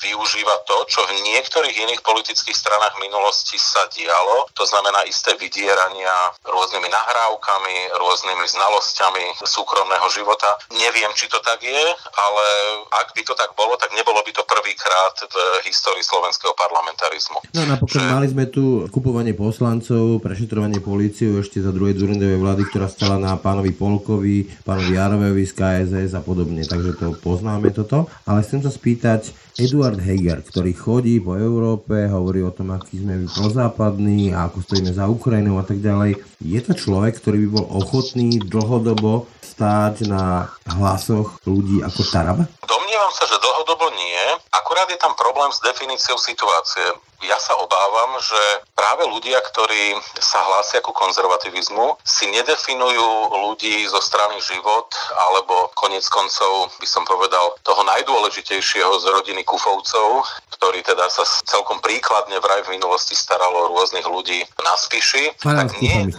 využíva 0.01 0.66
to, 0.70 0.86
čo 0.86 1.01
v 1.06 1.18
niektorých 1.22 1.78
iných 1.78 2.01
politických 2.06 2.58
stranách 2.58 2.98
v 2.98 3.10
minulosti 3.10 3.58
sa 3.58 3.86
dialo, 3.90 4.50
to 4.54 4.66
znamená 4.66 5.01
isté 5.06 5.34
vydierania 5.38 6.13
rôznymi 6.46 6.90
nahrávkami, 6.90 7.75
rôznymi 7.98 8.46
znalosťami 8.48 9.25
súkromného 9.46 10.08
života. 10.13 10.58
Neviem, 10.74 11.10
či 11.13 11.30
to 11.30 11.42
tak 11.42 11.62
je, 11.62 11.86
ale 12.18 12.46
ak 12.91 13.15
by 13.15 13.22
to 13.25 13.34
tak 13.36 13.51
bolo, 13.56 13.75
tak 13.80 13.94
nebolo 13.96 14.22
by 14.24 14.32
to 14.34 14.44
prvýkrát 14.44 15.15
v 15.27 15.36
histórii 15.68 16.03
slovenského 16.03 16.53
parlamentarizmu. 16.58 17.38
No 17.56 17.62
napokon 17.68 18.01
že... 18.01 18.12
mali 18.12 18.27
sme 18.27 18.46
tu 18.48 18.88
kupovanie 18.89 19.36
poslancov, 19.36 20.20
prešetrovanie 20.22 20.80
políciu 20.84 21.39
ešte 21.39 21.63
za 21.63 21.72
druhej 21.74 21.98
Dzurindovej 21.98 22.39
vlády, 22.39 22.63
ktorá 22.70 22.88
stala 22.91 23.18
na 23.22 23.36
pánovi 23.38 23.72
Polkovi, 23.75 24.50
pánovi 24.65 24.96
Jarovevi 24.96 25.44
z 25.48 25.53
KSS 25.56 26.12
a 26.18 26.22
podobne, 26.22 26.63
takže 26.63 26.98
to 26.98 27.15
poznáme 27.20 27.72
toto. 27.74 28.10
Ale 28.25 28.44
chcem 28.46 28.62
sa 28.62 28.72
spýtať, 28.72 29.32
Eduard 29.60 30.00
Heger, 30.00 30.39
ktorý 30.46 30.72
chodí 30.72 31.20
po 31.20 31.36
Európe, 31.36 32.08
hovorí 32.08 32.39
o 32.39 32.55
tom, 32.55 32.72
aký 32.72 33.03
sme 33.03 33.27
prozápadní 33.27 34.31
a 34.31 34.48
ako 34.48 34.63
stojíme 34.63 34.91
za 34.96 35.12
Ukrajinou 35.12 35.60
a 35.60 35.65
tak 35.67 35.84
ďalej. 35.84 36.24
Je 36.39 36.60
to 36.63 36.72
človek, 36.72 37.20
ktorý 37.20 37.48
by 37.48 37.50
bol 37.60 37.65
ochotný 37.84 38.39
dlhodobo 38.39 39.27
stáť 39.43 40.08
na 40.08 40.48
hlasoch 40.63 41.43
ľudí 41.43 41.84
ako 41.84 42.01
Taraba? 42.08 42.48
Domnievam 42.63 43.12
sa, 43.12 43.27
že 43.27 43.36
dlhodobo 43.38 43.91
nie. 43.91 44.24
Akurát 44.55 44.88
je 44.88 44.98
tam 44.98 45.12
problém 45.20 45.51
s 45.51 45.60
definíciou 45.60 46.15
situácie 46.15 46.86
ja 47.22 47.38
sa 47.38 47.54
obávam, 47.62 48.18
že 48.18 48.42
práve 48.74 49.06
ľudia, 49.06 49.38
ktorí 49.54 49.94
sa 50.18 50.42
hlásia 50.42 50.82
ku 50.82 50.90
konzervativizmu, 50.90 52.01
si 52.01 52.25
nedefinujú 52.34 53.10
ľudí 53.50 53.86
zo 53.86 54.01
strany 54.01 54.42
život, 54.42 54.90
alebo 55.30 55.70
konec 55.78 56.01
koncov 56.10 56.74
by 56.82 56.88
som 56.90 57.06
povedal 57.06 57.54
toho 57.62 57.82
najdôležitejšieho 57.86 58.92
z 59.01 59.06
rodiny 59.13 59.46
Kufovcov, 59.46 60.25
ktorý 60.58 60.82
teda 60.82 61.10
sa 61.13 61.25
celkom 61.46 61.82
príkladne 61.82 62.42
vraj 62.42 62.66
v 62.66 62.78
minulosti 62.78 63.13
staralo 63.13 63.70
o 63.70 63.72
rôznych 63.78 64.06
ľudí 64.06 64.42
na 64.62 64.74
spíši. 64.78 65.38
tak 65.42 65.78
nie, 65.82 66.10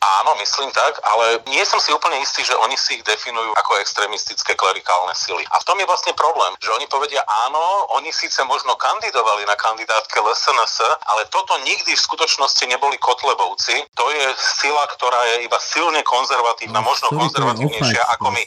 áno, 0.00 0.30
myslím 0.40 0.68
tak, 0.72 1.00
ale 1.04 1.40
nie 1.48 1.64
som 1.64 1.80
si 1.80 1.92
úplne 1.92 2.20
istý, 2.20 2.44
že 2.44 2.56
oni 2.56 2.76
si 2.76 3.00
ich 3.00 3.04
definujú 3.04 3.52
ako 3.56 3.80
extrémistické 3.80 4.52
klerikálne 4.56 5.12
sily. 5.16 5.44
A 5.52 5.60
v 5.60 5.66
tom 5.68 5.76
je 5.80 5.88
vlastne 5.88 6.12
problém, 6.16 6.52
že 6.60 6.72
oni 6.72 6.84
povedia 6.88 7.24
áno, 7.48 7.92
oni 7.96 8.12
síce 8.12 8.44
možno 8.44 8.76
kandidovali 8.76 9.48
na 9.48 9.56
kandidátke 9.56 10.20
LS 10.20 10.49
SNS, 10.50 10.82
ale 11.06 11.22
toto 11.30 11.54
nikdy 11.62 11.94
v 11.94 12.00
skutočnosti 12.00 12.66
neboli 12.66 12.98
Kotlebovci. 12.98 13.86
To 13.94 14.10
je 14.10 14.24
sila, 14.36 14.82
ktorá 14.90 15.22
je 15.34 15.46
iba 15.46 15.58
silne 15.62 16.02
konzervatívna, 16.02 16.82
no, 16.82 16.90
možno 16.90 17.06
konzervatívnejšia 17.14 18.02
ako 18.18 18.34
my. 18.34 18.42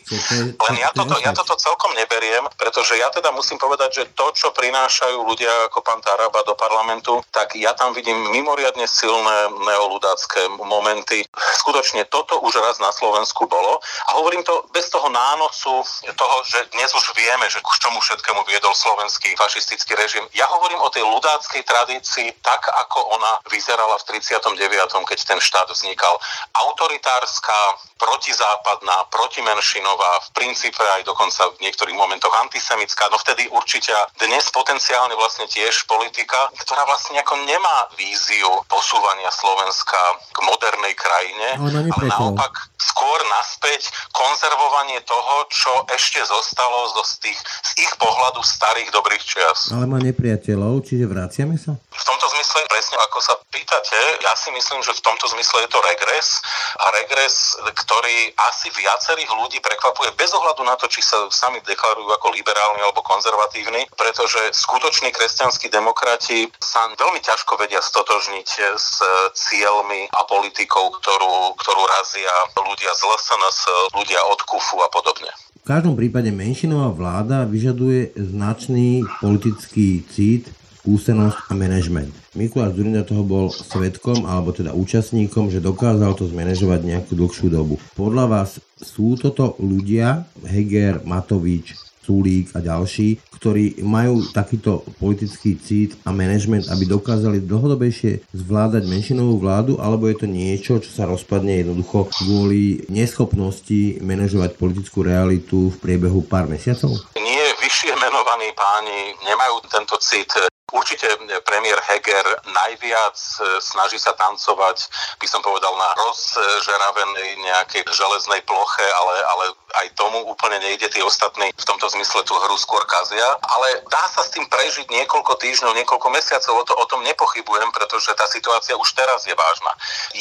Len 0.52 0.76
ja 0.80 0.90
toto, 0.92 1.16
ja 1.24 1.32
toto 1.32 1.56
celkom 1.56 1.96
neberiem, 1.96 2.44
pretože 2.60 3.00
ja 3.00 3.08
teda 3.10 3.32
musím 3.32 3.56
povedať, 3.56 4.04
že 4.04 4.04
to, 4.14 4.36
čo 4.36 4.52
prinášajú 4.52 5.16
ľudia 5.24 5.72
ako 5.72 5.80
pán 5.80 6.04
Taraba 6.04 6.44
do 6.44 6.56
parlamentu, 6.60 7.24
tak 7.32 7.56
ja 7.56 7.72
tam 7.72 7.96
vidím 7.96 8.20
mimoriadne 8.32 8.84
silné 8.84 9.48
neoludácké 9.64 10.52
momenty. 10.60 11.24
Skutočne 11.64 12.04
toto 12.12 12.44
už 12.44 12.60
raz 12.60 12.84
na 12.84 12.92
Slovensku 12.92 13.48
bolo. 13.48 13.80
A 14.12 14.20
hovorím 14.20 14.44
to 14.44 14.68
bez 14.76 14.92
toho 14.92 15.08
nánosu 15.08 15.72
toho, 16.14 16.38
že 16.44 16.68
dnes 16.76 16.92
už 16.92 17.16
vieme, 17.16 17.48
že 17.48 17.64
k 17.64 17.70
čomu 17.80 18.04
všetkému 18.04 18.44
viedol 18.48 18.76
slovenský 18.76 19.36
fašistický 19.40 19.96
režim. 19.96 20.26
Ja 20.36 20.50
hovorím 20.52 20.84
o 20.84 20.92
tej 20.92 21.08
ľudáckej 21.08 21.64
tradícii 21.64 21.93
tradícii, 21.94 22.34
tak 22.42 22.66
ako 22.66 23.14
ona 23.14 23.38
vyzerala 23.54 23.98
v 24.02 24.18
39., 24.18 25.06
keď 25.06 25.20
ten 25.22 25.38
štát 25.38 25.70
vznikal. 25.70 26.18
Autoritárska, 26.58 27.54
protizápadná, 28.02 29.06
protimenšinová, 29.14 30.12
v 30.26 30.30
princípe 30.34 30.82
aj 30.98 31.06
dokonca 31.06 31.54
v 31.54 31.70
niektorých 31.70 31.94
momentoch 31.94 32.34
antisemická, 32.42 33.08
no 33.14 33.22
vtedy 33.22 33.46
určite 33.54 33.94
dnes 34.18 34.50
potenciálne 34.50 35.14
vlastne 35.14 35.46
tiež 35.46 35.86
politika, 35.86 36.50
ktorá 36.66 36.84
vlastne 36.90 37.22
ako 37.22 37.46
nemá 37.46 37.88
víziu 37.96 38.50
posúvania 38.66 39.30
Slovenska 39.30 40.00
k 40.34 40.38
modernej 40.50 40.94
krajine, 40.98 41.48
ale 41.62 42.10
naopak 42.10 42.74
skôr 42.82 43.20
naspäť 43.40 43.88
konzervovanie 44.12 45.00
toho, 45.08 45.36
čo 45.48 45.72
ešte 45.94 46.20
zostalo 46.28 46.92
zo 47.00 47.04
z, 47.08 47.14
tých, 47.30 47.40
z 47.40 47.72
ich 47.88 47.94
pohľadu 47.96 48.44
starých 48.44 48.90
dobrých 48.92 49.24
čias. 49.24 49.72
Ale 49.72 49.88
má 49.88 50.04
nepriateľov, 50.04 50.84
čiže 50.84 51.08
vraciame 51.08 51.56
sa? 51.56 51.80
V 51.94 52.04
tomto 52.10 52.26
zmysle, 52.26 52.66
presne 52.68 52.98
ako 53.06 53.18
sa 53.22 53.38
pýtate, 53.54 54.00
ja 54.26 54.34
si 54.34 54.50
myslím, 54.50 54.82
že 54.82 54.98
v 54.98 55.04
tomto 55.06 55.30
zmysle 55.30 55.62
je 55.62 55.70
to 55.70 55.80
regres 55.86 56.42
a 56.82 56.90
regres, 57.00 57.54
ktorý 57.70 58.34
asi 58.50 58.74
viacerých 58.74 59.30
ľudí 59.30 59.62
prekvapuje 59.62 60.10
bez 60.18 60.34
ohľadu 60.34 60.66
na 60.66 60.74
to, 60.74 60.90
či 60.90 61.06
sa 61.06 61.30
sami 61.30 61.62
deklarujú 61.62 62.10
ako 62.18 62.34
liberálni 62.34 62.82
alebo 62.82 63.06
konzervatívni, 63.06 63.86
pretože 63.94 64.42
skutoční 64.58 65.14
kresťanskí 65.14 65.70
demokrati 65.70 66.50
sa 66.58 66.90
veľmi 66.98 67.22
ťažko 67.22 67.62
vedia 67.62 67.80
stotožniť 67.80 68.48
s 68.74 68.98
cieľmi 69.38 70.10
a 70.18 70.26
politikou, 70.26 70.98
ktorú, 70.98 71.54
ktorú 71.62 71.84
razia 72.02 72.34
ľudia 72.58 72.90
z 72.98 73.02
LSNS, 73.06 73.58
ľudia 73.94 74.20
od 74.34 74.42
KUFu 74.50 74.82
a 74.82 74.90
podobne. 74.90 75.30
V 75.64 75.72
každom 75.72 75.96
prípade 75.96 76.28
menšinová 76.28 76.92
vláda 76.92 77.48
vyžaduje 77.48 78.12
značný 78.20 79.08
politický 79.24 80.04
cít, 80.12 80.52
skúsenosť 80.84 81.48
a 81.48 81.56
manažment. 81.56 82.12
Mikuláš 82.36 82.76
Zurinda 82.76 83.08
toho 83.08 83.24
bol 83.24 83.48
svetkom, 83.48 84.28
alebo 84.28 84.52
teda 84.52 84.76
účastníkom, 84.76 85.48
že 85.48 85.64
dokázal 85.64 86.12
to 86.20 86.28
zmanéžovať 86.28 86.84
nejakú 86.84 87.16
dlhšiu 87.16 87.48
dobu. 87.48 87.80
Podľa 87.96 88.28
vás 88.28 88.60
sú 88.84 89.16
toto 89.16 89.56
ľudia, 89.64 90.28
Heger, 90.44 91.00
Matovič, 91.08 91.80
Sulík 92.04 92.52
a 92.52 92.60
ďalší, 92.60 93.16
ktorí 93.40 93.80
majú 93.80 94.28
takýto 94.36 94.84
politický 95.00 95.56
cít 95.56 95.96
a 96.04 96.12
management, 96.12 96.68
aby 96.68 96.84
dokázali 96.84 97.40
dlhodobejšie 97.48 98.36
zvládať 98.36 98.84
menšinovú 98.84 99.40
vládu, 99.40 99.80
alebo 99.80 100.12
je 100.12 100.20
to 100.20 100.28
niečo, 100.28 100.84
čo 100.84 100.92
sa 100.92 101.08
rozpadne 101.08 101.64
jednoducho 101.64 102.12
kvôli 102.12 102.84
neschopnosti 102.92 104.04
manažovať 104.04 104.60
politickú 104.60 105.08
realitu 105.08 105.72
v 105.72 105.80
priebehu 105.80 106.28
pár 106.28 106.52
mesiacov? 106.52 106.92
Nie, 107.16 107.56
vyššie 107.64 107.96
menovaní 107.96 108.52
páni 108.52 109.16
nemajú 109.24 109.64
tento 109.72 109.96
cit 110.04 110.28
Určite 110.74 111.06
premiér 111.46 111.78
Heger 111.86 112.26
najviac 112.50 113.14
e, 113.14 113.62
snaží 113.62 114.02
sa 114.02 114.18
tancovať, 114.18 114.90
by 115.22 115.28
som 115.30 115.46
povedal, 115.46 115.70
na 115.78 115.90
rozžeravenej 115.94 117.38
nejakej 117.46 117.86
železnej 117.94 118.42
ploche, 118.42 118.82
ale, 118.82 119.16
ale 119.22 119.46
aj 119.86 119.88
tomu 119.94 120.26
úplne 120.26 120.58
nejde. 120.66 120.90
Tí 120.90 120.98
ostatní 121.06 121.54
v 121.54 121.66
tomto 121.66 121.86
zmysle 121.94 122.26
tú 122.26 122.34
hru 122.34 122.58
skôr 122.58 122.82
kazia. 122.90 123.38
Ale 123.46 123.86
dá 123.90 124.06
sa 124.10 124.26
s 124.26 124.34
tým 124.34 124.50
prežiť 124.50 124.90
niekoľko 124.90 125.38
týždňov, 125.38 125.78
niekoľko 125.78 126.08
mesiacov, 126.10 126.54
o, 126.58 126.64
to, 126.66 126.74
o 126.74 126.86
tom 126.90 127.06
nepochybujem, 127.06 127.70
pretože 127.70 128.10
tá 128.18 128.26
situácia 128.30 128.74
už 128.74 128.90
teraz 128.98 129.30
je 129.30 129.36
vážna. 129.38 129.72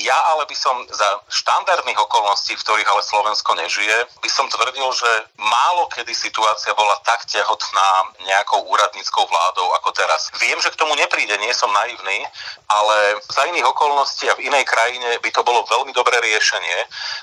Ja 0.04 0.16
ale 0.37 0.44
by 0.44 0.56
som 0.56 0.76
za 0.92 1.09
štandardných 1.32 1.97
okolností, 1.97 2.56
v 2.56 2.64
ktorých 2.64 2.88
ale 2.92 3.02
Slovensko 3.04 3.56
nežije, 3.56 3.97
by 4.21 4.28
som 4.28 4.52
tvrdil, 4.52 4.88
že 4.92 5.11
málo 5.40 5.88
kedy 5.92 6.12
situácia 6.12 6.73
bola 6.73 6.97
tak 7.04 7.25
tehotná 7.28 7.88
nejakou 8.25 8.64
úradníckou 8.68 9.25
vládou 9.28 9.68
ako 9.80 9.90
teraz. 9.92 10.32
Viem, 10.43 10.59
že 10.59 10.75
k 10.75 10.81
tomu 10.81 10.99
nepríde, 10.99 11.39
nie 11.39 11.55
som 11.55 11.71
naivný, 11.71 12.27
ale 12.67 13.23
za 13.31 13.47
iných 13.47 13.63
okolností 13.63 14.27
a 14.27 14.35
v 14.35 14.51
inej 14.51 14.67
krajine 14.67 15.23
by 15.23 15.31
to 15.31 15.47
bolo 15.47 15.63
veľmi 15.71 15.95
dobré 15.95 16.19
riešenie, 16.19 16.79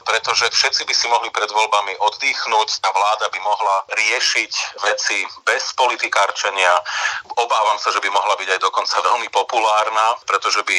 pretože 0.07 0.47
všetci 0.47 0.87
by 0.87 0.93
si 0.95 1.05
mohli 1.11 1.27
pred 1.35 1.51
voľbami 1.51 1.99
oddychnúť, 1.99 2.79
a 2.79 2.89
vláda 2.95 3.27
by 3.27 3.39
mohla 3.43 3.75
riešiť 3.91 4.51
veci 4.87 5.27
bez 5.43 5.75
politikárčenia. 5.75 6.71
Obávam 7.35 7.75
sa, 7.75 7.91
že 7.91 7.99
by 7.99 8.07
mohla 8.07 8.39
byť 8.39 8.55
aj 8.55 8.59
dokonca 8.63 8.95
veľmi 9.03 9.27
populárna, 9.35 10.15
pretože 10.23 10.63
by, 10.63 10.77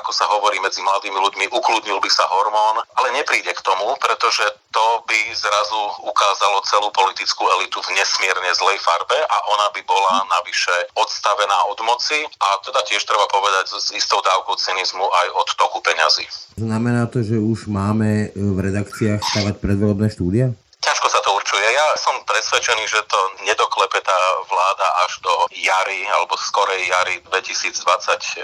ako 0.00 0.10
sa 0.16 0.24
hovorí 0.32 0.56
medzi 0.64 0.80
mladými 0.80 1.18
ľuďmi, 1.18 1.44
ukludnil 1.52 2.00
by 2.00 2.08
sa 2.08 2.24
hormón, 2.32 2.80
ale 2.96 3.12
nepríde 3.12 3.52
k 3.52 3.64
tomu, 3.64 3.92
pretože 4.00 4.48
to 4.72 4.86
by 5.04 5.20
zrazu 5.36 5.80
ukázalo 6.02 6.64
celú 6.64 6.88
politickú 6.96 7.44
elitu 7.60 7.78
v 7.84 7.92
nesmierne 7.94 8.50
zlej 8.56 8.80
farbe 8.80 9.14
a 9.14 9.36
ona 9.52 9.66
by 9.76 9.80
bola 9.84 10.24
navyše 10.40 10.72
odstavená 10.96 11.68
od 11.68 11.78
moci 11.84 12.24
a 12.40 12.48
teda 12.64 12.80
tiež 12.88 13.04
treba 13.04 13.28
povedať 13.28 13.76
s 13.76 13.92
istou 13.92 14.18
dávkou 14.24 14.56
cynizmu 14.56 15.04
aj 15.04 15.26
od 15.36 15.48
toku 15.60 15.78
peňazí. 15.84 16.24
Znamená 16.56 17.06
to, 17.12 17.20
že 17.20 17.36
už 17.36 17.68
máme 17.68 18.32
v 18.32 18.56
redakciách 18.58 19.20
stavať 19.20 19.54
predvolebné 19.60 20.08
štúdia? 20.08 20.56
Ťažko 20.82 21.06
sa 21.14 21.22
to 21.22 21.30
určuje. 21.38 21.62
Ja 21.62 21.94
som 21.94 22.18
presvedčený, 22.26 22.90
že 22.90 23.06
to 23.06 23.18
nedoklepe 23.46 24.02
tá 24.02 24.18
vláda 24.50 24.88
až 25.06 25.22
do 25.22 25.30
jary 25.54 26.02
alebo 26.10 26.34
skorej 26.34 26.82
jary 26.90 27.22
2024, 27.30 28.42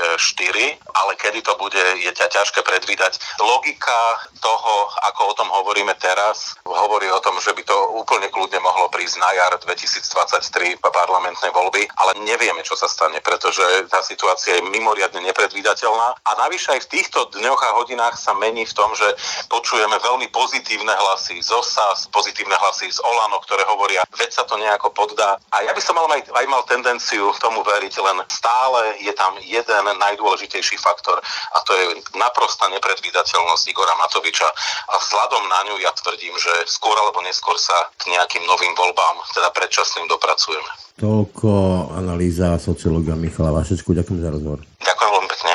ale 0.78 1.12
kedy 1.18 1.42
to 1.42 1.59
bude, 1.59 1.83
je 1.99 2.12
ťa 2.14 2.30
ťažké 2.30 2.62
predvídať. 2.62 3.18
Logika 3.42 4.23
toho, 4.38 4.87
ako 5.11 5.35
o 5.35 5.35
tom 5.35 5.50
hovoríme 5.50 5.90
teraz, 5.99 6.54
hovorí 6.62 7.11
o 7.11 7.18
tom, 7.18 7.42
že 7.42 7.50
by 7.50 7.62
to 7.66 7.75
úplne 7.99 8.30
kľudne 8.30 8.62
mohlo 8.62 8.87
prísť 8.87 9.18
na 9.18 9.35
jar 9.35 9.59
2023 9.59 10.78
parlamentnej 10.78 11.50
voľby, 11.50 11.91
ale 11.99 12.23
nevieme, 12.23 12.62
čo 12.62 12.78
sa 12.78 12.86
stane, 12.86 13.19
pretože 13.19 13.67
tá 13.91 13.99
situácia 14.06 14.62
je 14.62 14.67
mimoriadne 14.71 15.26
nepredvídateľná 15.26 16.23
a 16.23 16.30
navyše 16.47 16.78
aj 16.78 16.86
v 16.86 16.91
týchto 17.02 17.34
dňoch 17.34 17.60
a 17.67 17.75
hodinách 17.82 18.15
sa 18.15 18.30
mení 18.39 18.62
v 18.62 18.76
tom, 18.78 18.95
že 18.95 19.10
počujeme 19.50 19.99
veľmi 19.99 20.30
pozitívne 20.30 20.95
hlasy 20.95 21.43
z 21.43 21.50
OSAS, 21.50 22.06
pozitívne 22.15 22.27
hlasy 22.34 22.93
z 22.93 23.00
Olano, 23.00 23.41
ktoré 23.43 23.64
hovoria, 23.69 24.02
veď 24.14 24.30
sa 24.32 24.45
to 24.45 24.60
nejako 24.60 24.91
poddá. 24.93 25.38
A 25.54 25.64
ja 25.64 25.73
by 25.73 25.82
som 25.82 25.97
mal 25.97 26.06
aj, 26.10 26.28
aj 26.28 26.47
mal 26.50 26.62
tendenciu 26.69 27.32
tomu 27.41 27.64
veriť, 27.64 27.95
len 28.02 28.19
stále 28.28 28.99
je 29.00 29.12
tam 29.17 29.34
jeden 29.41 29.84
najdôležitejší 29.99 30.76
faktor 30.78 31.19
a 31.54 31.58
to 31.64 31.73
je 31.75 31.84
naprosta 32.19 32.69
nepredvídateľnosť 32.69 33.64
Igora 33.71 33.95
Matoviča. 33.99 34.49
A 34.93 34.95
vzhľadom 35.00 35.43
na 35.49 35.60
ňu 35.71 35.76
ja 35.80 35.93
tvrdím, 35.97 36.34
že 36.36 36.52
skôr 36.69 36.95
alebo 36.99 37.25
neskôr 37.25 37.56
sa 37.56 37.88
k 37.97 38.12
nejakým 38.12 38.45
novým 38.45 38.75
voľbám, 38.76 39.23
teda 39.32 39.49
predčasným, 39.54 40.10
dopracujeme. 40.10 40.71
Toľko 40.99 41.50
analýza 41.95 42.58
sociológa 42.58 43.14
Michala 43.14 43.54
Vašečku. 43.54 43.95
Ďakujem 43.95 44.19
za 44.19 44.30
rozhovor. 44.34 44.58
Ďakujem 44.82 45.10
veľmi 45.14 45.28
pekne. 45.30 45.52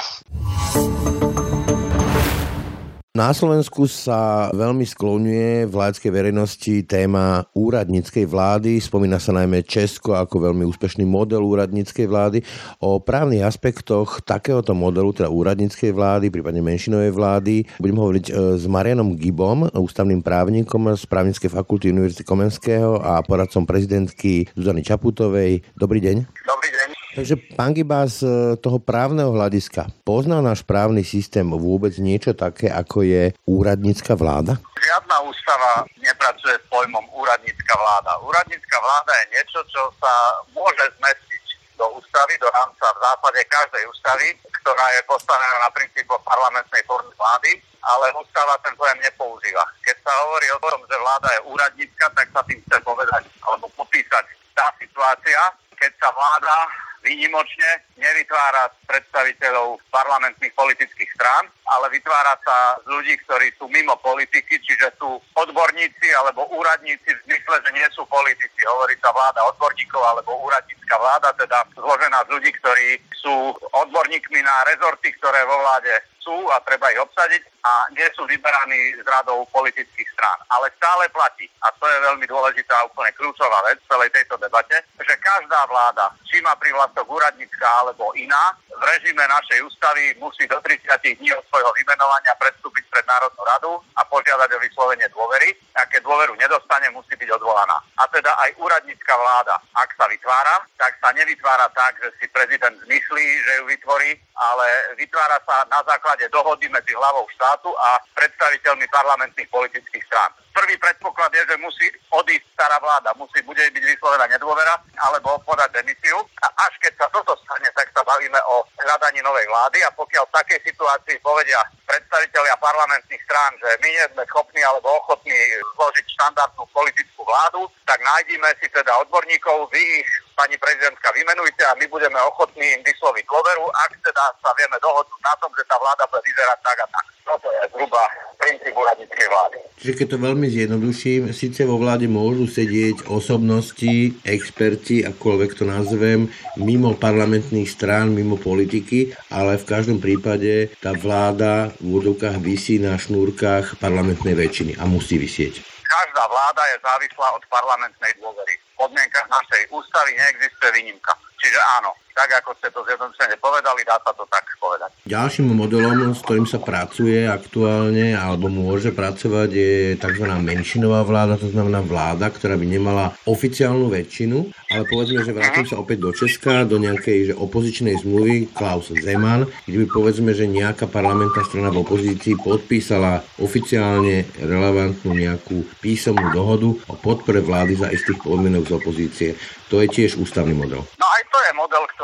Na 3.14 3.30
Slovensku 3.30 3.86
sa 3.86 4.50
veľmi 4.58 4.90
skloňuje 4.90 5.70
v 5.70 5.74
laickej 5.78 6.10
verejnosti 6.10 6.82
téma 6.90 7.46
úradníckej 7.54 8.26
vlády. 8.26 8.82
Spomína 8.82 9.22
sa 9.22 9.30
najmä 9.38 9.62
Česko 9.62 10.18
ako 10.18 10.50
veľmi 10.50 10.66
úspešný 10.66 11.06
model 11.06 11.46
úradníckej 11.46 12.10
vlády. 12.10 12.42
O 12.82 12.98
právnych 13.06 13.46
aspektoch 13.46 14.26
takéhoto 14.26 14.74
modelu, 14.74 15.14
teda 15.14 15.30
úradníckej 15.30 15.94
vlády, 15.94 16.34
prípadne 16.34 16.66
menšinovej 16.66 17.14
vlády, 17.14 17.56
budem 17.78 18.02
hovoriť 18.02 18.26
e, 18.34 18.58
s 18.58 18.66
Marianom 18.66 19.14
Gibom, 19.14 19.70
ústavným 19.70 20.26
právnikom 20.26 20.98
z 20.98 21.06
právnickej 21.06 21.54
fakulty 21.54 21.94
Univerzity 21.94 22.26
Komenského 22.26 22.98
a 22.98 23.22
poradcom 23.22 23.70
prezidentky 23.70 24.50
Zuzany 24.58 24.82
Čaputovej. 24.82 25.62
Dobrý 25.78 26.02
deň. 26.02 26.26
Dobrý 26.50 26.70
deň. 26.74 26.83
Takže 27.14 27.38
pán 27.54 27.78
Giba, 27.78 28.10
z 28.10 28.26
toho 28.58 28.82
právneho 28.82 29.30
hľadiska, 29.30 29.86
pozná 30.02 30.42
náš 30.42 30.66
právny 30.66 31.06
systém 31.06 31.46
vôbec 31.46 31.94
niečo 32.02 32.34
také, 32.34 32.74
ako 32.74 33.06
je 33.06 33.30
úradnícka 33.46 34.18
vláda? 34.18 34.58
Žiadna 34.82 35.18
ústava 35.30 35.86
nepracuje 36.02 36.58
s 36.58 36.66
pojmom 36.74 37.06
úradnícka 37.14 37.74
vláda. 37.78 38.18
Úradnícka 38.26 38.78
vláda 38.82 39.14
je 39.14 39.26
niečo, 39.38 39.62
čo 39.70 39.94
sa 40.02 40.14
môže 40.58 40.90
zmestiť 40.98 41.44
do 41.78 41.86
ústavy, 42.02 42.34
do 42.42 42.50
rámca 42.50 42.86
v 42.98 43.02
západe 43.06 43.40
každej 43.46 43.84
ústavy, 43.94 44.28
ktorá 44.66 44.86
je 44.98 45.02
postavená 45.06 45.56
na 45.62 45.70
princípoch 45.70 46.22
parlamentnej 46.26 46.82
formy 46.90 47.14
vlády, 47.14 47.62
ale 47.86 48.10
ústava 48.18 48.58
ten 48.66 48.74
pojem 48.74 48.98
nepoužíva. 49.06 49.62
Keď 49.86 50.02
sa 50.02 50.14
hovorí 50.26 50.48
o 50.50 50.60
tom, 50.66 50.82
že 50.90 50.98
vláda 50.98 51.30
je 51.30 51.46
úradnícka, 51.46 52.06
tak 52.18 52.26
sa 52.34 52.42
tým 52.50 52.58
chce 52.66 52.78
povedať 52.82 53.24
alebo 53.46 53.70
popísať 53.78 54.26
tá 54.58 54.74
situácia, 54.82 55.42
keď 55.78 55.92
sa 56.02 56.10
vláda 56.10 56.56
výnimočne 57.04 57.84
nevytvára 58.00 58.72
predstaviteľov 58.88 59.78
parlamentných 59.92 60.56
politických 60.56 61.12
strán, 61.20 61.52
ale 61.68 61.92
vytvára 61.92 62.40
sa 62.42 62.80
z 62.82 62.88
ľudí, 62.88 63.14
ktorí 63.28 63.52
sú 63.60 63.68
mimo 63.68 63.94
politiky, 64.00 64.58
čiže 64.64 64.96
sú 64.98 65.20
odborníci 65.36 66.08
alebo 66.24 66.48
úradníci 66.56 67.12
v 67.12 67.24
zmysle, 67.28 67.56
že 67.68 67.72
nie 67.76 67.88
sú 67.92 68.08
politici. 68.08 68.60
Hovorí 68.64 68.96
sa 69.04 69.12
vláda 69.12 69.44
odborníkov 69.54 70.02
alebo 70.02 70.40
úradnícka 70.48 70.96
vláda, 70.96 71.30
teda 71.36 71.60
zložená 71.76 72.24
z 72.26 72.32
ľudí, 72.40 72.52
ktorí 72.64 72.88
sú 73.20 73.52
odborníkmi 73.76 74.40
na 74.40 74.56
rezorty, 74.72 75.12
ktoré 75.20 75.44
vo 75.44 75.60
vláde 75.60 75.94
sú 76.24 76.48
a 76.56 76.64
treba 76.64 76.88
ich 76.96 77.04
obsadiť 77.04 77.53
a 77.64 77.88
nie 77.92 78.08
sú 78.16 78.28
vyberaní 78.28 78.96
z 79.00 79.08
radou 79.08 79.48
politických 79.52 80.10
strán. 80.16 80.40
Ale 80.52 80.72
stále 80.76 81.08
platí, 81.12 81.48
a 81.64 81.72
to 81.80 81.86
je 81.88 81.98
veľmi 82.04 82.26
dôležitá 82.28 82.84
úplne 82.88 83.12
kľúčová 83.16 83.64
vec 83.72 83.80
v 83.84 83.90
celej 83.92 84.10
tejto 84.16 84.36
debate, 84.40 84.78
že 85.00 85.16
každá 85.24 85.68
vláda, 85.68 86.12
či 86.28 86.44
má 86.44 86.56
pri 86.60 86.72
čiastok 87.04 87.10
úradnícka 87.10 87.68
alebo 87.84 88.14
iná, 88.16 88.56
v 88.74 88.84
režime 88.84 89.24
našej 89.28 89.64
ústavy 89.64 90.16
musí 90.20 90.48
do 90.50 90.60
30 90.60 90.90
dní 91.20 91.30
od 91.34 91.46
svojho 91.48 91.72
vymenovania 91.78 92.34
predstúpiť 92.36 92.84
pred 92.90 93.06
Národnú 93.06 93.44
radu 93.46 93.72
a 93.96 94.02
požiadať 94.06 94.50
o 94.54 94.60
vyslovenie 94.60 95.08
dôvery. 95.14 95.56
A 95.78 95.86
keď 95.88 96.04
dôveru 96.04 96.34
nedostane, 96.36 96.90
musí 96.90 97.16
byť 97.16 97.30
odvolaná. 97.38 97.78
A 98.02 98.04
teda 98.10 98.34
aj 98.44 98.58
úradnícka 98.60 99.14
vláda, 99.14 99.56
ak 99.78 99.90
sa 99.96 100.06
vytvára, 100.10 100.56
tak 100.76 100.98
sa 101.00 101.10
nevytvára 101.16 101.70
tak, 101.72 101.96
že 102.02 102.10
si 102.20 102.26
prezident 102.34 102.76
zmyslí, 102.84 103.26
že 103.46 103.52
ju 103.62 103.64
vytvorí, 103.70 104.12
ale 104.36 104.68
vytvára 104.98 105.38
sa 105.46 105.64
na 105.70 105.80
základe 105.86 106.28
dohody 106.34 106.66
medzi 106.70 106.92
hlavou 106.98 107.30
štátu 107.34 107.53
a 107.58 107.90
predstaviteľmi 108.16 108.86
parlamentných 108.90 109.50
politických 109.50 110.06
strán 110.08 110.32
prvý 110.54 110.78
predpoklad 110.78 111.34
je, 111.34 111.44
že 111.50 111.58
musí 111.58 111.90
odísť 112.14 112.46
stará 112.54 112.78
vláda, 112.78 113.18
musí 113.18 113.42
bude 113.42 113.60
byť 113.60 113.84
vyslovená 113.84 114.30
nedôvera 114.30 114.78
alebo 115.02 115.42
podať 115.44 115.82
demisiu. 115.82 116.22
A 116.46 116.48
až 116.70 116.74
keď 116.80 116.94
sa 117.04 117.08
toto 117.10 117.34
stane, 117.42 117.68
tak 117.74 117.90
sa 117.90 118.06
bavíme 118.06 118.38
o 118.48 118.62
hľadaní 118.86 119.20
novej 119.26 119.50
vlády 119.50 119.82
a 119.84 119.90
pokiaľ 119.98 120.24
v 120.30 120.36
takej 120.40 120.60
situácii 120.70 121.18
povedia 121.26 121.60
predstavitelia 121.90 122.56
parlamentných 122.62 123.26
strán, 123.26 123.52
že 123.60 123.70
my 123.82 123.90
nie 123.90 124.06
sme 124.14 124.24
schopní 124.30 124.62
alebo 124.62 124.94
ochotní 125.04 125.36
zložiť 125.76 126.06
štandardnú 126.16 126.64
politickú 126.72 127.22
vládu, 127.26 127.68
tak 127.90 128.00
nájdime 128.00 128.48
si 128.62 128.70
teda 128.70 128.94
odborníkov, 129.04 129.74
vy 129.74 129.82
ich 130.06 130.10
pani 130.36 130.58
prezidentka 130.58 131.08
vymenujte 131.14 131.64
a 131.66 131.78
my 131.78 131.86
budeme 131.88 132.20
ochotní 132.28 132.66
im 132.76 132.82
vysloviť 132.82 133.24
dôveru, 133.26 133.66
ak 133.70 133.92
teda 134.02 134.24
sa 134.42 134.52
vieme 134.58 134.78
dohodnúť 134.82 135.22
na 135.22 135.34
tom, 135.40 135.52
že 135.56 135.64
tá 135.70 135.76
vláda 135.78 136.04
bude 136.10 136.22
vyzerať 136.26 136.60
tak 136.62 136.78
a 136.84 136.88
tak. 136.90 137.06
Toto 137.24 137.48
je 137.48 137.62
zhruba 137.72 138.04
princíp 138.36 138.74
úradníckej 138.76 139.28
vlády. 139.32 139.58
Čiže 139.80 139.94
keď 139.96 140.08
to 140.12 140.18
veľmi 140.20 140.48
zjednoduším, 140.52 141.22
síce 141.32 141.62
vo 141.64 141.80
vláde 141.80 142.08
môžu 142.12 142.46
sedieť 142.48 143.08
osobnosti, 143.08 144.16
experti, 144.28 145.08
akoľvek 145.08 145.52
to 145.56 145.64
nazvem, 145.64 146.28
mimo 146.60 146.96
parlamentných 147.00 147.72
strán, 147.72 148.12
mimo 148.12 148.36
politiky, 148.36 149.16
ale 149.32 149.56
v 149.56 149.68
každom 149.68 150.04
prípade 150.04 150.76
tá 150.84 150.92
vláda 150.92 151.72
v 151.80 151.96
úvodovkách 151.96 152.38
vysí 152.44 152.80
na 152.80 153.00
šnúrkach 153.00 153.80
parlamentnej 153.80 154.36
väčšiny 154.36 154.76
a 154.80 154.84
musí 154.84 155.16
vysieť 155.16 155.74
každá 155.94 156.24
vláda 156.26 156.62
je 156.74 156.78
závislá 156.82 157.28
od 157.38 157.44
parlamentnej 157.54 158.12
dôvery. 158.18 158.56
Podmienkach 158.84 159.32
našej 159.32 159.72
ústavy 159.72 160.12
neexistuje 160.12 160.76
výnimka. 160.76 161.16
Čiže 161.40 161.56
áno, 161.80 161.96
tak 162.14 162.30
ako 162.42 162.54
ste 162.62 162.70
to 162.70 162.86
zjednodušene 162.86 163.36
povedali, 163.42 163.82
dá 163.84 163.98
sa 164.02 164.14
to 164.14 164.24
tak 164.30 164.46
povedať. 164.62 164.90
Ďalším 165.10 165.52
modelom, 165.52 166.14
s 166.14 166.22
ktorým 166.24 166.48
sa 166.48 166.62
pracuje 166.62 167.26
aktuálne 167.28 168.16
alebo 168.16 168.48
môže 168.48 168.94
pracovať 168.94 169.50
je 169.52 169.74
tzv. 170.00 170.26
menšinová 170.40 171.04
vláda, 171.04 171.42
to 171.42 171.50
znamená 171.50 171.82
vláda, 171.84 172.30
ktorá 172.30 172.56
by 172.56 172.66
nemala 172.70 173.06
oficiálnu 173.26 173.90
väčšinu, 173.90 174.54
ale 174.72 174.84
povedzme, 174.88 175.26
že 175.26 175.36
vrátim 175.36 175.66
sa 175.66 175.82
opäť 175.82 175.98
do 176.06 176.12
Česka, 176.14 176.64
do 176.64 176.78
nejakej 176.78 177.34
že 177.34 177.34
opozičnej 177.36 178.00
zmluvy 178.06 178.54
Klaus 178.54 178.94
Zeman, 178.94 179.50
kde 179.66 179.78
by 179.84 179.88
povedzme, 179.90 180.32
že 180.32 180.46
nejaká 180.50 180.86
parlamentná 180.86 181.42
strana 181.44 181.74
v 181.74 181.82
opozícii 181.82 182.38
podpísala 182.40 183.26
oficiálne 183.42 184.30
relevantnú 184.38 185.18
nejakú 185.18 185.66
písomnú 185.82 186.30
dohodu 186.32 186.70
o 186.90 186.96
podpore 186.96 187.42
vlády 187.42 187.80
za 187.80 187.88
istých 187.90 188.22
podmienok 188.22 188.70
z 188.70 188.74
opozície. 188.78 189.30
To 189.72 189.82
je 189.82 189.90
tiež 189.90 190.22
ústavný 190.22 190.54
model. 190.54 190.86
No 191.02 191.08
aj 191.18 191.24
to 191.34 191.40
je 191.42 191.52
model, 191.58 191.84
ktorý 191.98 192.03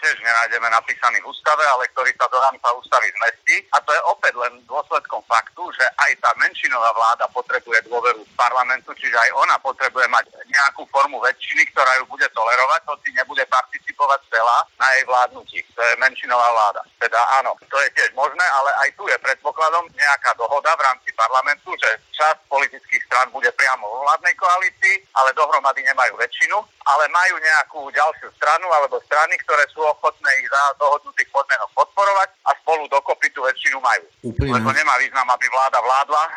tiež 0.00 0.16
nenájdeme 0.22 0.70
napísaný 0.70 1.18
v 1.20 1.28
ústave, 1.34 1.66
ale 1.66 1.90
ktorý 1.90 2.14
sa 2.14 2.30
do 2.30 2.38
rámca 2.38 2.68
ústavy 2.78 3.10
zmestí. 3.18 3.56
A 3.74 3.82
to 3.82 3.90
je 3.90 4.02
opäť 4.06 4.38
len 4.38 4.62
dôsledkom 4.70 5.18
faktu, 5.26 5.66
že 5.74 5.84
aj 5.98 6.14
tá 6.22 6.30
menšinová 6.38 6.94
vláda 6.94 7.26
potrebuje 7.34 7.84
dôveru 7.90 8.22
parlamentu, 8.38 8.94
čiže 8.94 9.18
aj 9.18 9.30
ona 9.34 9.56
potrebuje 9.58 10.06
mať 10.06 10.30
nejakú 10.46 10.86
formu 10.94 11.18
väčšiny, 11.20 11.66
ktorá 11.74 11.90
ju 11.98 12.04
bude 12.06 12.28
tolerovať, 12.30 12.80
hoci 12.86 13.08
nebude 13.18 13.42
participovať 13.50 14.20
celá 14.30 14.62
na 14.78 14.86
jej 14.94 15.04
vládnutí. 15.10 15.58
To 15.74 15.82
je 15.82 15.94
menšinová 15.98 16.48
vláda. 16.54 16.80
Teda 17.02 17.18
áno, 17.42 17.58
to 17.66 17.76
je 17.82 17.88
tiež 17.98 18.14
možné, 18.14 18.44
ale 18.62 18.70
aj 18.86 18.88
tu 18.94 19.04
je 19.10 19.18
predpokladom 19.18 19.90
nejaká 19.92 20.38
dohoda 20.38 20.70
v 20.78 20.84
rámci 20.86 21.10
parlamentu, 21.18 21.74
že 21.82 21.90
časť 22.14 22.46
politických 22.46 23.02
strán 23.10 23.28
bude 23.34 23.50
priamo 23.58 23.84
vo 23.90 24.06
vládnej 24.06 24.38
koalícii, 24.38 25.02
ale 25.18 25.34
dohromady 25.34 25.82
nemajú 25.82 26.14
väčšinu 26.14 26.75
ale 26.86 27.04
majú 27.10 27.34
nejakú 27.42 27.80
ďalšiu 27.90 28.30
stranu 28.38 28.70
alebo 28.70 29.02
strany, 29.02 29.34
ktoré 29.42 29.66
sú 29.74 29.82
ochotné 29.82 30.30
ich 30.38 30.46
za 30.46 30.62
dohodnutých 30.78 31.28
podmienok 31.34 31.70
podporovať 31.74 32.28
a 32.46 32.50
spolu 32.62 32.86
dokopy 32.86 33.26
tú 33.34 33.42
väčšinu 33.42 33.82
majú. 33.82 34.06
Úplne. 34.30 34.54
Lebo 34.54 34.70
nemá 34.70 34.94
význam, 35.02 35.26
aby 35.34 35.46
vláda 35.50 35.78
vládla 35.82 36.22
e, 36.22 36.32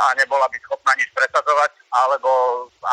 a 0.00 0.08
nebola 0.16 0.48
by 0.48 0.56
schopná 0.64 0.92
nič 0.96 1.08
presadzovať, 1.12 1.70
alebo 1.90 2.30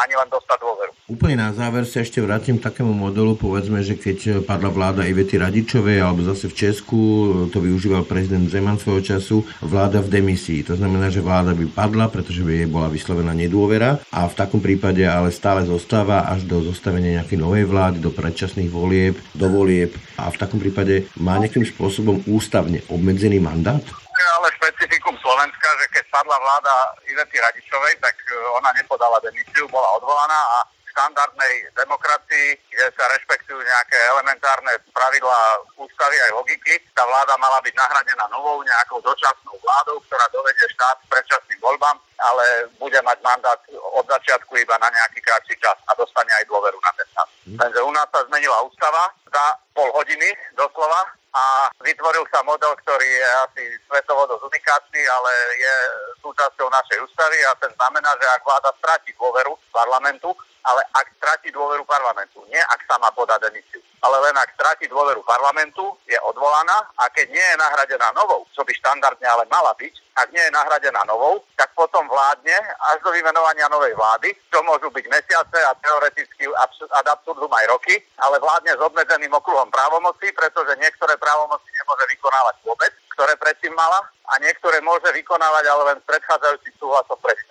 ani 0.03 0.13
len 0.19 0.27
dostať 0.27 0.57
dôveru. 0.59 0.91
Úplne 1.07 1.35
na 1.39 1.49
záver 1.55 1.87
sa 1.87 2.03
ešte 2.03 2.19
vrátim 2.19 2.59
k 2.59 2.65
takému 2.67 2.91
modelu, 2.91 3.39
povedzme, 3.39 3.79
že 3.79 3.95
keď 3.95 4.43
padla 4.43 4.73
vláda 4.73 5.07
Ivety 5.07 5.39
Radičovej, 5.39 6.03
alebo 6.03 6.27
zase 6.27 6.51
v 6.51 6.57
Česku, 6.57 6.99
to 7.53 7.63
využíval 7.63 8.03
prezident 8.03 8.51
Zeman 8.51 8.81
svojho 8.81 9.15
času, 9.15 9.37
vláda 9.63 10.03
v 10.03 10.11
demisii. 10.11 10.65
To 10.67 10.75
znamená, 10.75 11.07
že 11.07 11.23
vláda 11.23 11.55
by 11.55 11.71
padla, 11.71 12.11
pretože 12.11 12.43
by 12.43 12.65
jej 12.65 12.69
bola 12.69 12.91
vyslovená 12.91 13.31
nedôvera 13.31 14.01
a 14.11 14.27
v 14.27 14.35
takom 14.35 14.59
prípade 14.59 15.05
ale 15.05 15.31
stále 15.31 15.63
zostáva 15.63 16.27
až 16.27 16.43
do 16.49 16.59
zostavenia 16.65 16.96
nejakej 16.99 17.37
novej 17.37 17.65
vlády, 17.69 17.97
do 18.01 18.09
predčasných 18.13 18.69
volieb, 18.69 19.15
do 19.33 19.47
volieb 19.49 19.93
a 20.17 20.29
v 20.29 20.39
takom 20.39 20.57
prípade 20.61 21.09
má 21.21 21.37
nejakým 21.37 21.65
spôsobom 21.65 22.21
ústavne 22.27 22.81
obmedzený 22.89 23.41
mandát? 23.41 23.83
ale 24.37 24.53
špecifikum 24.53 25.17
Slovenska, 25.17 25.67
že 25.81 25.85
keď 25.97 26.03
padla 26.13 26.37
vláda 26.37 26.73
Ivety 27.09 27.37
Radičovej, 27.41 27.97
tak 27.97 28.15
e, 28.27 28.37
ona 28.53 28.69
nepodala 28.77 29.17
demisiu, 29.25 29.65
bola 29.71 29.87
odvolaná 29.97 30.37
a 30.37 30.76
štandardnej 30.97 31.69
demokracii, 31.77 32.57
kde 32.73 32.89
sa 32.97 33.05
rešpektujú 33.13 33.61
nejaké 33.61 33.99
elementárne 34.17 34.73
pravidlá 34.89 35.61
ústavy 35.77 36.17
aj 36.25 36.33
logiky, 36.33 36.81
tá 36.97 37.05
vláda 37.05 37.37
mala 37.37 37.61
byť 37.61 37.77
nahradená 37.77 38.25
novou 38.33 38.65
nejakou 38.65 38.97
dočasnou 39.05 39.53
vládou, 39.61 40.01
ktorá 40.09 40.25
dovedie 40.33 40.65
štát 40.73 40.97
k 41.05 41.11
predčasným 41.13 41.61
voľbám, 41.61 42.01
ale 42.17 42.65
bude 42.81 42.97
mať 43.05 43.21
mandát 43.21 43.61
od 43.93 44.05
začiatku 44.09 44.57
iba 44.57 44.73
na 44.81 44.89
nejaký 44.89 45.21
krátší 45.21 45.53
čas 45.61 45.77
a 45.85 45.93
dostane 45.93 46.33
aj 46.33 46.49
dôveru 46.49 46.81
na 46.81 46.91
ten 46.97 47.05
čas. 47.13 47.29
Mhm. 47.45 47.57
Takže 47.61 47.79
u 47.85 47.91
nás 47.93 48.09
sa 48.09 48.25
zmenila 48.25 48.57
ústava 48.65 49.13
za 49.29 49.45
pol 49.77 49.93
hodiny 49.93 50.33
doslova 50.57 51.13
a 51.37 51.69
vytvoril 51.85 52.25
sa 52.33 52.41
model, 52.41 52.73
ktorý 52.81 53.05
je 53.05 53.29
asi 53.45 53.63
svetovo 53.85 54.25
dosť 54.25 54.49
unikátny, 54.49 55.01
ale 55.05 55.31
je 55.61 55.75
súčasťou 56.25 56.65
našej 56.65 56.97
ústavy 57.05 57.37
a 57.45 57.53
ten 57.61 57.69
znamená, 57.77 58.09
že 58.17 58.25
ak 58.25 58.41
vláda 58.41 58.73
stratí 58.81 59.13
dôveru 59.13 59.53
parlamentu, 59.69 60.33
ale 60.67 60.83
ak 60.91 61.07
stratí 61.15 61.49
dôveru 61.55 61.87
parlamentu, 61.87 62.43
nie 62.51 62.59
ak 62.59 62.83
sa 62.83 62.99
má 62.99 63.07
podať 63.15 63.47
demisiu, 63.47 63.79
ale 64.03 64.19
len 64.19 64.35
ak 64.35 64.51
stratí 64.53 64.91
dôveru 64.91 65.23
parlamentu, 65.23 65.95
je 66.05 66.19
odvolaná 66.27 66.91
a 66.99 67.07
keď 67.09 67.31
nie 67.31 67.45
je 67.55 67.55
nahradená 67.55 68.11
novou, 68.11 68.43
čo 68.51 68.67
by 68.67 68.71
štandardne 68.75 69.23
ale 69.23 69.47
mala 69.47 69.71
byť, 69.79 69.93
ak 70.17 70.27
nie 70.33 70.43
je 70.43 70.51
nahradená 70.51 71.01
novou, 71.07 71.39
tak 71.55 71.71
potom 71.71 72.03
vládne 72.09 72.57
až 72.91 72.97
do 72.99 73.15
vymenovania 73.15 73.71
novej 73.71 73.95
vlády, 73.95 74.35
čo 74.51 74.59
môžu 74.67 74.91
byť 74.91 75.05
mesiace 75.07 75.57
a 75.61 75.71
teoreticky 75.79 76.51
ad 76.51 77.07
absurdum 77.07 77.49
aj 77.53 77.65
roky, 77.71 77.95
ale 78.19 78.41
vládne 78.41 78.75
s 78.75 78.81
obmedzeným 78.81 79.31
okruhom 79.39 79.71
právomocí, 79.71 80.33
pretože 80.35 80.75
niektoré 80.83 81.15
právomoci 81.15 81.69
nemôže 81.71 82.05
vykonávať 82.11 82.55
vôbec, 82.67 82.91
ktoré 83.15 83.33
predtým 83.39 83.71
mala 83.71 84.03
a 84.27 84.33
niektoré 84.43 84.83
môže 84.83 85.07
vykonávať 85.15 85.63
ale 85.71 85.83
len 85.95 85.97
s 86.01 86.05
predchádzajúcim 86.09 86.73
súhlasom 86.75 87.17
prezidenta. 87.23 87.46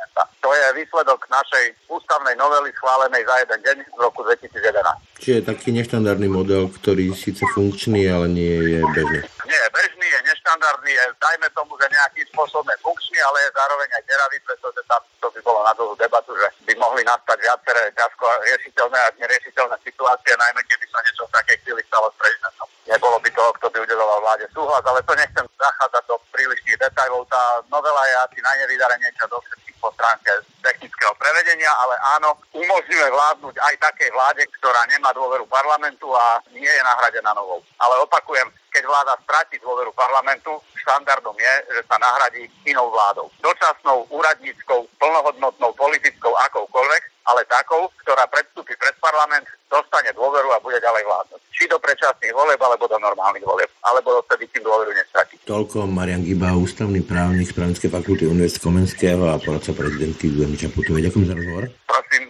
Je 0.57 0.73
výsledok 0.73 1.21
našej 1.29 1.77
ústavnej 1.93 2.33
novely 2.41 2.73
schválenej 2.81 3.29
za 3.29 3.45
jeden 3.45 3.61
deň 3.61 3.77
v 3.93 4.01
roku 4.01 4.25
2011. 4.25 4.73
Čiže 5.21 5.45
taký 5.45 5.69
neštandardný 5.77 6.33
model, 6.33 6.73
ktorý 6.73 7.13
síce 7.13 7.45
funkčný, 7.53 8.09
ale 8.09 8.33
nie 8.33 8.57
je 8.57 8.81
bežný. 8.97 9.21
Nie 9.45 9.59
je 9.61 9.71
bežný, 9.73 10.07
je 10.09 10.21
neštandardný, 10.33 10.93
je, 10.97 11.05
dajme 11.21 11.49
tomu, 11.53 11.77
že 11.77 11.93
nejakým 11.93 12.27
spôsobom 12.33 12.65
je 12.73 12.79
funkčný, 12.81 13.19
ale 13.21 13.37
je 13.45 13.51
zároveň 13.53 13.89
aj 14.01 14.03
deravý, 14.09 14.39
pretože 14.49 14.81
tam 14.89 15.03
to 15.21 15.29
by 15.29 15.41
bolo 15.45 15.61
na 15.61 15.73
dlhú 15.77 15.93
debatu, 16.01 16.33
že 16.33 16.49
by 16.65 16.73
mohli 16.81 17.03
nastať 17.05 17.37
viaceré 17.37 17.83
ťažko 17.93 18.25
riešiteľné 18.49 18.99
a 19.03 19.09
neriešiteľné 19.21 19.77
situácie, 19.85 20.33
najmä 20.41 20.61
keby 20.65 20.87
sa 20.89 20.99
niečo 21.05 21.29
v 21.29 21.35
takej 21.37 21.57
chvíli 21.65 21.83
stalo 21.85 22.09
s 22.09 22.17
prezidentom. 22.17 22.69
Nebolo 22.87 23.17
by 23.19 23.29
toho, 23.35 23.51
kto 23.59 23.67
by 23.67 23.79
udeloval 23.83 24.19
vláde 24.23 24.47
súhlas, 24.55 24.85
ale 24.87 25.03
to 25.03 25.13
nechcem 25.19 25.47
zachádzať 25.59 26.05
do 26.07 26.17
prílišných 26.31 26.79
detajlov. 26.79 27.27
Tá 27.27 27.59
novela 27.67 28.03
je 28.07 28.15
asi 28.31 28.39
najnevydarenejšia 28.39 29.27
do 29.27 29.43
všetkých 29.43 29.66
po 29.87 29.95
stránke 29.95 30.35
technického 30.67 31.15
prevedenia, 31.15 31.71
ale 31.71 31.95
áno, 32.19 32.35
umožňuje 32.51 33.07
vládnuť 33.07 33.55
aj 33.55 33.75
takej 33.79 34.11
vláde, 34.11 34.43
ktorá 34.59 34.83
nemá 34.91 35.15
dôveru 35.15 35.47
parlamentu 35.47 36.11
a 36.11 36.43
nie 36.51 36.67
je 36.67 36.83
nahradená 36.83 37.31
novou. 37.39 37.63
Ale 37.79 37.95
opakujem, 38.03 38.51
keď 38.75 38.83
vláda 38.83 39.15
stratí 39.23 39.63
dôveru 39.63 39.95
parlamentu, 39.95 40.59
štandardom 40.83 41.39
je, 41.39 41.55
že 41.79 41.83
sa 41.87 42.03
nahradí 42.03 42.51
inou 42.67 42.91
vládou. 42.91 43.31
Dočasnou, 43.39 44.11
úradníckou, 44.11 44.91
plnohodnotnou, 44.99 45.71
politickou, 45.79 46.35
akoukoľvek, 46.51 47.03
ale 47.31 47.47
takou, 47.47 47.87
ktorá 48.03 48.27
predstúpi 48.27 48.75
pred 48.75 48.95
parlament, 48.99 49.47
dostane 49.71 50.11
dôveru 50.19 50.51
a 50.51 50.63
bude 50.63 50.83
ďalej 50.83 51.07
vládnuť. 51.07 51.41
Či 51.55 51.71
do 51.71 51.79
predčasných 51.79 52.35
volieb, 52.35 52.59
alebo 52.59 52.91
do 52.91 52.99
normálnych 52.99 53.47
volieb, 53.47 53.71
alebo 53.87 54.19
vtedy 54.27 54.51
tým 54.51 54.67
dôveru 54.67 54.91
nestratí. 54.91 55.06
Toľko 55.47 55.87
Marian 55.87 56.27
Giba, 56.27 56.59
ústavný 56.59 57.07
právnik 57.07 57.47
z 57.47 57.55
Právnickej 57.55 57.87
fakulty 57.87 58.27
Univerzity 58.27 58.67
Komenského 58.67 59.31
a 59.31 59.39
poradca 59.39 59.71
prezidentky 59.71 60.27
Zuzany 60.27 60.59
Čaputovej. 60.59 61.07
Ďakujem 61.07 61.23
za 61.23 61.35
rozhovor. 61.39 61.71
Prosím, 61.87 62.26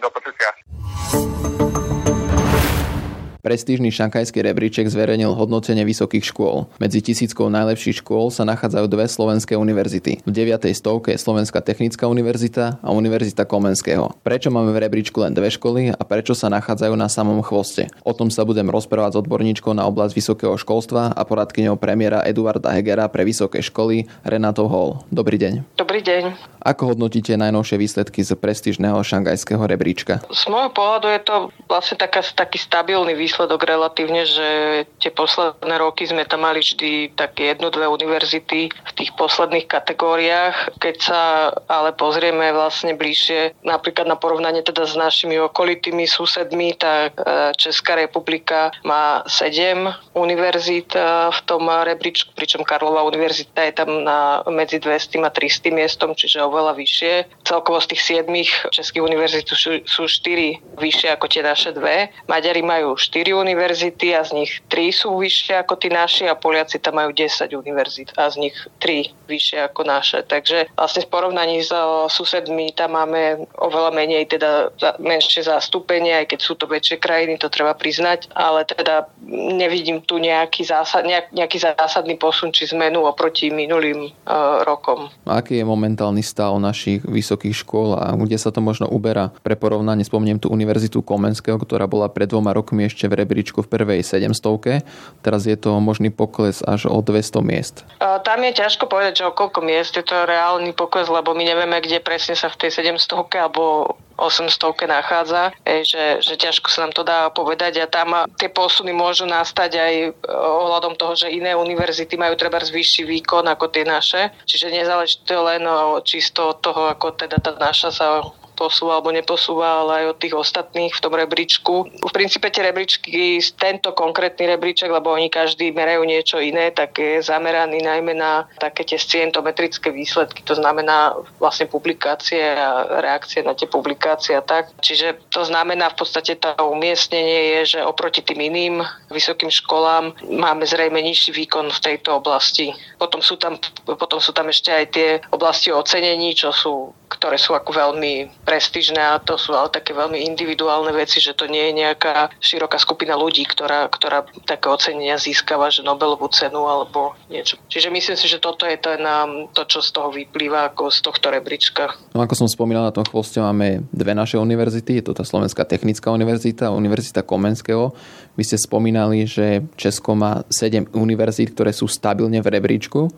Prestížny 3.47 3.95
šankajský 3.95 4.43
rebríček 4.43 4.91
zverejnil 4.91 5.31
hodnotenie 5.31 5.87
vysokých 5.87 6.35
škôl. 6.35 6.67
Medzi 6.83 6.99
tisíckou 6.99 7.47
najlepších 7.47 8.03
škôl 8.03 8.27
sa 8.27 8.43
nachádzajú 8.43 8.91
dve 8.91 9.07
slovenské 9.07 9.55
univerzity. 9.55 10.19
V 10.27 10.31
9. 10.35 10.67
stovke 10.75 11.15
je 11.15 11.23
Slovenská 11.23 11.63
technická 11.63 12.11
univerzita 12.11 12.83
a 12.83 12.91
Univerzita 12.91 13.47
Komenského. 13.47 14.11
Prečo 14.19 14.51
máme 14.51 14.75
v 14.75 14.83
rebríčku 14.83 15.23
len 15.23 15.31
dve 15.31 15.47
školy 15.47 15.95
a 15.95 16.01
prečo 16.03 16.35
sa 16.35 16.51
nachádzajú 16.51 16.99
na 16.99 17.07
samom 17.07 17.39
chvoste? 17.39 17.87
O 18.03 18.11
tom 18.11 18.27
sa 18.27 18.43
budem 18.43 18.67
rozprávať 18.67 19.15
s 19.15 19.19
odborníčkou 19.23 19.71
na 19.71 19.87
oblasť 19.87 20.11
vysokého 20.19 20.59
školstva 20.59 21.15
a 21.15 21.21
poradkyňou 21.23 21.79
premiéra 21.79 22.27
Eduarda 22.27 22.75
Hegera 22.75 23.07
pre 23.07 23.23
vysoké 23.23 23.63
školy 23.63 24.11
Renato 24.27 24.67
Hall. 24.67 25.07
Dobrý 25.07 25.39
deň. 25.39 25.79
Dobrý 25.79 26.03
deň. 26.03 26.35
Ako 26.67 26.91
hodnotíte 26.91 27.39
najnovšie 27.39 27.79
výsledky 27.79 28.27
z 28.27 28.35
prestížneho 28.35 28.99
šangajského 28.99 29.63
rebríčka? 29.63 30.19
Z 30.27 30.51
môjho 30.51 30.67
pohľadu 30.75 31.07
je 31.15 31.21
to 31.23 31.35
vlastne 31.71 31.95
taká, 31.95 32.19
taký 32.19 32.59
stabilný 32.59 33.15
výsledok 33.15 33.36
výsledok 33.37 33.69
relatívne, 33.69 34.25
že 34.25 34.49
tie 34.97 35.13
posledné 35.13 35.77
roky 35.77 36.09
sme 36.09 36.25
tam 36.25 36.41
mali 36.41 36.57
vždy 36.57 37.13
také 37.13 37.53
jednu, 37.53 37.69
dve 37.69 37.85
univerzity 37.85 38.73
v 38.73 38.91
tých 38.97 39.13
posledných 39.13 39.69
kategóriách. 39.69 40.81
Keď 40.81 40.95
sa 40.97 41.53
ale 41.69 41.93
pozrieme 41.93 42.49
vlastne 42.49 42.97
bližšie 42.97 43.61
napríklad 43.61 44.09
na 44.09 44.17
porovnanie 44.17 44.65
teda 44.65 44.89
s 44.89 44.97
našimi 44.97 45.37
okolitými 45.37 46.09
susedmi, 46.09 46.81
tak 46.81 47.13
e, 47.13 47.53
Česká 47.61 47.93
republika 47.93 48.73
má 48.81 49.21
sedem 49.29 49.85
univerzít 50.17 50.97
e, 50.97 51.29
v 51.29 51.39
tom 51.45 51.69
rebríčku, 51.69 52.33
pričom 52.33 52.65
Karlova 52.65 53.05
univerzita 53.05 53.69
je 53.69 53.73
tam 53.77 54.01
na 54.01 54.41
medzi 54.49 54.81
200 54.81 55.21
a 55.21 55.29
300 55.29 55.77
miestom, 55.77 56.17
čiže 56.17 56.41
oveľa 56.41 56.73
vyššie. 56.73 57.45
Celkovo 57.45 57.77
z 57.85 57.93
tých 57.93 58.01
siedmých 58.01 58.49
českých 58.73 59.05
univerzít 59.05 59.45
sú, 59.53 59.85
sú 59.85 60.09
štyri 60.09 60.57
vyššie 60.81 61.13
ako 61.13 61.29
tie 61.29 61.45
naše 61.45 61.69
dve. 61.77 62.09
Maďari 62.25 62.65
majú 62.65 62.97
4 62.97 63.26
4 63.27 63.35
univerzity 63.35 64.15
a 64.15 64.23
z 64.23 64.31
nich 64.31 64.51
3 64.71 64.95
sú 64.95 65.19
vyššie 65.19 65.59
ako 65.59 65.75
tí 65.75 65.91
naši 65.91 66.31
a 66.31 66.39
Poliaci 66.39 66.79
tam 66.79 66.95
majú 66.95 67.11
10 67.11 67.51
univerzít 67.51 68.15
a 68.15 68.31
z 68.31 68.47
nich 68.47 68.55
3 68.79 69.27
vyššie 69.27 69.67
ako 69.67 69.83
naše. 69.83 70.23
Takže 70.23 70.71
vlastne 70.79 71.03
v 71.03 71.11
porovnaní 71.11 71.59
s 71.59 71.75
susedmi 72.07 72.71
tam 72.71 72.95
máme 72.95 73.43
oveľa 73.59 73.91
menej, 73.91 74.31
teda 74.31 74.71
menšie 75.03 75.43
zastúpenie, 75.43 76.23
aj 76.23 76.31
keď 76.31 76.39
sú 76.39 76.55
to 76.55 76.71
väčšie 76.71 77.03
krajiny, 77.03 77.35
to 77.35 77.51
treba 77.51 77.75
priznať, 77.75 78.31
ale 78.31 78.63
teda 78.63 79.11
nevidím 79.27 79.99
tu 79.99 80.23
nejaký, 80.23 80.63
zásad, 80.63 81.03
nejaký 81.35 81.59
zásadný 81.59 82.15
posun 82.15 82.55
či 82.55 82.71
zmenu 82.71 83.03
oproti 83.03 83.51
minulým 83.51 84.07
uh, 84.07 84.63
rokom. 84.63 85.11
Aký 85.27 85.59
je 85.59 85.65
momentálny 85.67 86.23
stav 86.23 86.55
našich 86.55 87.03
vysokých 87.03 87.67
škôl 87.67 87.99
a 87.99 88.15
kde 88.15 88.39
sa 88.39 88.55
to 88.55 88.63
možno 88.63 88.87
uberá? 88.87 89.35
Pre 89.43 89.59
porovnanie 89.59 90.07
spomeniem 90.07 90.39
tú 90.39 90.47
Univerzitu 90.47 91.03
Komenského, 91.03 91.59
ktorá 91.59 91.89
bola 91.91 92.07
pred 92.07 92.31
dvoma 92.31 92.55
rokmi 92.55 92.87
ešte 92.87 93.06
v 93.07 93.23
rebríčku 93.23 93.63
v 93.63 93.69
prvej 93.71 93.99
700, 94.03 94.83
teraz 95.23 95.47
je 95.47 95.57
to 95.57 95.79
možný 95.81 96.13
pokles 96.13 96.61
až 96.63 96.87
o 96.87 96.99
200 96.99 97.41
miest. 97.43 97.75
Tam 97.99 98.39
je 98.43 98.51
ťažko 98.53 98.87
povedať, 98.91 99.23
že 99.23 99.27
o 99.27 99.35
koľko 99.35 99.63
miest 99.63 99.95
je 99.95 100.05
to 100.05 100.27
reálny 100.27 100.75
pokles, 100.75 101.07
lebo 101.07 101.31
my 101.31 101.43
nevieme, 101.43 101.77
kde 101.79 102.03
presne 102.03 102.35
sa 102.35 102.51
v 102.51 102.67
tej 102.67 102.83
700 102.83 103.27
alebo 103.39 103.95
800 104.17 104.89
nachádza, 104.89 105.53
že, 105.63 106.19
že 106.25 106.33
ťažko 106.35 106.67
sa 106.73 106.89
nám 106.89 106.93
to 106.97 107.05
dá 107.05 107.29
povedať 107.29 107.85
a 107.85 107.87
tam 107.87 108.25
tie 108.35 108.49
posuny 108.49 108.89
môžu 108.89 109.29
nastať 109.29 109.71
aj 109.77 109.93
e, 109.93 110.09
ohľadom 110.33 110.97
toho, 110.97 111.13
že 111.13 111.29
iné 111.29 111.53
univerzity 111.53 112.17
majú 112.17 112.33
treba 112.33 112.57
vyšší 112.57 113.05
výkon 113.05 113.45
ako 113.45 113.69
tie 113.69 113.85
naše. 113.85 114.33
Čiže 114.49 114.73
nezáleží 114.73 115.21
to 115.21 115.37
len 115.45 115.63
čisto 116.01 116.49
od 116.49 116.57
toho, 116.65 116.89
ako 116.89 117.13
teda 117.13 117.37
tá 117.37 117.53
naša 117.61 117.93
sa 117.93 118.25
posúva 118.57 118.97
alebo 118.97 119.13
neposúva, 119.13 119.85
ale 119.85 119.91
aj 120.01 120.05
od 120.09 120.17
tých 120.17 120.33
ostatných 120.33 120.89
v 120.89 121.03
tom 121.05 121.13
rebríčku. 121.13 121.75
V 122.01 122.11
princípe 122.11 122.49
tie 122.49 122.65
rebríčky, 122.65 123.37
tento 123.53 123.93
konkrétny 123.93 124.49
rebríček, 124.49 124.89
lebo 124.89 125.13
oni 125.13 125.29
každý 125.29 125.69
merajú 125.69 126.01
niečo 126.01 126.41
iné, 126.41 126.73
tak 126.73 126.97
je 126.97 127.21
zameraný 127.21 127.85
najmä 127.85 128.17
na 128.17 128.49
také 128.57 128.81
tie 128.81 128.97
scientometrické 128.97 129.93
výsledky, 129.93 130.41
to 130.41 130.57
znamená 130.57 131.13
vlastne 131.37 131.69
publikácie 131.69 132.57
a 132.57 132.97
reakcie 132.97 133.45
na 133.45 133.53
tie 133.53 133.69
publikácie 133.69 134.33
a 134.33 134.41
tak. 134.41 134.73
Čiže 134.81 135.29
to 135.29 135.45
znamená 135.45 135.93
v 135.93 135.99
podstate 136.01 136.41
to 136.41 136.57
umiestnenie 136.65 137.61
je, 137.61 137.77
že 137.77 137.79
oproti 137.85 138.25
tým 138.25 138.41
iným 138.41 138.81
vysokým 139.13 139.53
školám 139.53 140.17
máme 140.25 140.65
zrejme 140.65 140.97
nižší 140.97 141.35
výkon 141.35 141.69
v 141.69 141.83
tejto 141.83 142.17
oblasti. 142.17 142.73
Potom 142.97 143.21
sú 143.21 143.37
tam, 143.37 143.61
potom 143.85 144.17
sú 144.17 144.33
tam 144.33 144.49
ešte 144.49 144.73
aj 144.73 144.85
tie 144.89 145.09
oblasti 145.29 145.69
ocenení, 145.69 146.33
čo 146.33 146.49
sú 146.49 146.96
ktoré 147.17 147.41
sú 147.41 147.57
ako 147.57 147.73
veľmi 147.73 148.45
prestížne 148.45 149.01
a 149.01 149.17
to 149.17 149.41
sú 149.41 149.57
ale 149.57 149.73
také 149.73 149.97
veľmi 149.97 150.21
individuálne 150.29 150.93
veci, 150.93 151.17
že 151.17 151.33
to 151.33 151.49
nie 151.49 151.73
je 151.73 151.81
nejaká 151.81 152.29
široká 152.37 152.77
skupina 152.77 153.17
ľudí, 153.17 153.49
ktorá, 153.49 153.89
ktorá 153.89 154.29
také 154.45 154.69
ocenenia 154.69 155.17
získava, 155.17 155.73
že 155.73 155.81
Nobelovú 155.81 156.29
cenu 156.29 156.69
alebo 156.69 157.17
niečo. 157.33 157.57
Čiže 157.65 157.89
myslím 157.89 158.17
si, 158.21 158.29
že 158.29 158.37
toto 158.37 158.69
je 158.69 158.77
to, 158.77 158.93
na, 159.01 159.25
to 159.57 159.65
čo 159.65 159.81
z 159.81 159.89
toho 159.89 160.13
vyplýva 160.13 160.69
ako 160.69 160.93
z 160.93 160.99
tohto 161.01 161.33
rebríčka. 161.33 161.97
No 162.13 162.21
ako 162.21 162.45
som 162.45 162.47
spomínal, 162.47 162.85
na 162.85 162.93
tom 162.93 163.03
chvoste 163.03 163.41
máme 163.41 163.89
dve 163.89 164.13
naše 164.13 164.37
univerzity, 164.37 165.01
je 165.01 165.09
to 165.09 165.17
tá 165.17 165.25
Slovenská 165.25 165.65
technická 165.65 166.13
univerzita 166.13 166.69
a 166.69 166.77
Univerzita 166.77 167.25
Komenského. 167.25 167.97
Vy 168.37 168.43
ste 168.45 168.61
spomínali, 168.61 169.25
že 169.25 169.65
Česko 169.73 170.13
má 170.13 170.45
7 170.53 170.93
univerzít, 170.93 171.57
ktoré 171.57 171.73
sú 171.73 171.89
stabilne 171.89 172.37
v 172.43 172.47
rebríčku. 172.53 173.09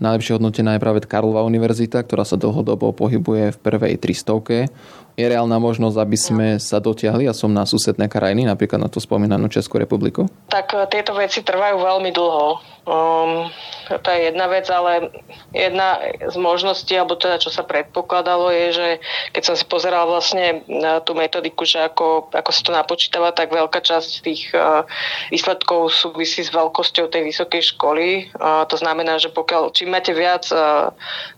Najlepšie 0.00 0.40
hodnotená 0.40 0.74
je 0.76 0.82
práve 0.82 1.04
Karlova 1.04 1.44
univerzita, 1.44 2.00
ktorá 2.00 2.24
sa 2.24 2.40
dlhodobo 2.40 2.96
pohybuje 2.96 3.52
v 3.52 3.58
prvej 3.60 3.94
300 4.00 5.09
je 5.20 5.32
reálna 5.36 5.60
možnosť, 5.60 5.96
aby 6.00 6.16
sme 6.16 6.46
sa 6.56 6.80
dotiahli 6.80 7.28
a 7.28 7.36
som 7.36 7.52
na 7.52 7.68
susedné 7.68 8.08
krajiny, 8.08 8.48
napríklad 8.48 8.80
na 8.80 8.88
to 8.88 8.98
spomínanú 8.98 9.52
Českú 9.52 9.76
republiku? 9.76 10.24
Tak 10.48 10.72
e, 10.72 10.88
tieto 10.88 11.12
veci 11.12 11.44
trvajú 11.44 11.76
veľmi 11.76 12.10
dlho. 12.10 12.80
Um, 12.88 13.52
to 13.86 14.08
je 14.08 14.32
jedna 14.32 14.48
vec, 14.48 14.64
ale 14.72 15.12
jedna 15.52 16.00
z 16.16 16.36
možností, 16.40 16.96
alebo 16.96 17.14
teda 17.20 17.36
čo 17.36 17.52
sa 17.52 17.60
predpokladalo 17.60 18.48
je, 18.48 18.66
že 18.72 18.88
keď 19.36 19.42
som 19.44 19.54
si 19.54 19.68
pozeral 19.68 20.08
vlastne 20.08 20.64
na 20.64 21.04
tú 21.04 21.12
metodiku, 21.12 21.68
že 21.68 21.84
ako, 21.84 22.32
ako 22.32 22.50
sa 22.50 22.62
to 22.64 22.72
napočítava, 22.72 23.36
tak 23.36 23.52
veľká 23.52 23.84
časť 23.84 24.10
tých 24.24 24.48
uh, 24.56 24.88
výsledkov 25.28 25.92
súvisí 25.92 26.40
s 26.40 26.50
veľkosťou 26.50 27.12
tej 27.12 27.22
vysokej 27.28 27.62
školy. 27.76 28.32
Uh, 28.32 28.64
to 28.64 28.80
znamená, 28.80 29.20
že 29.20 29.28
pokiaľ, 29.28 29.76
čím 29.76 29.92
máte 29.92 30.16
viac 30.16 30.48
uh, 30.48 30.88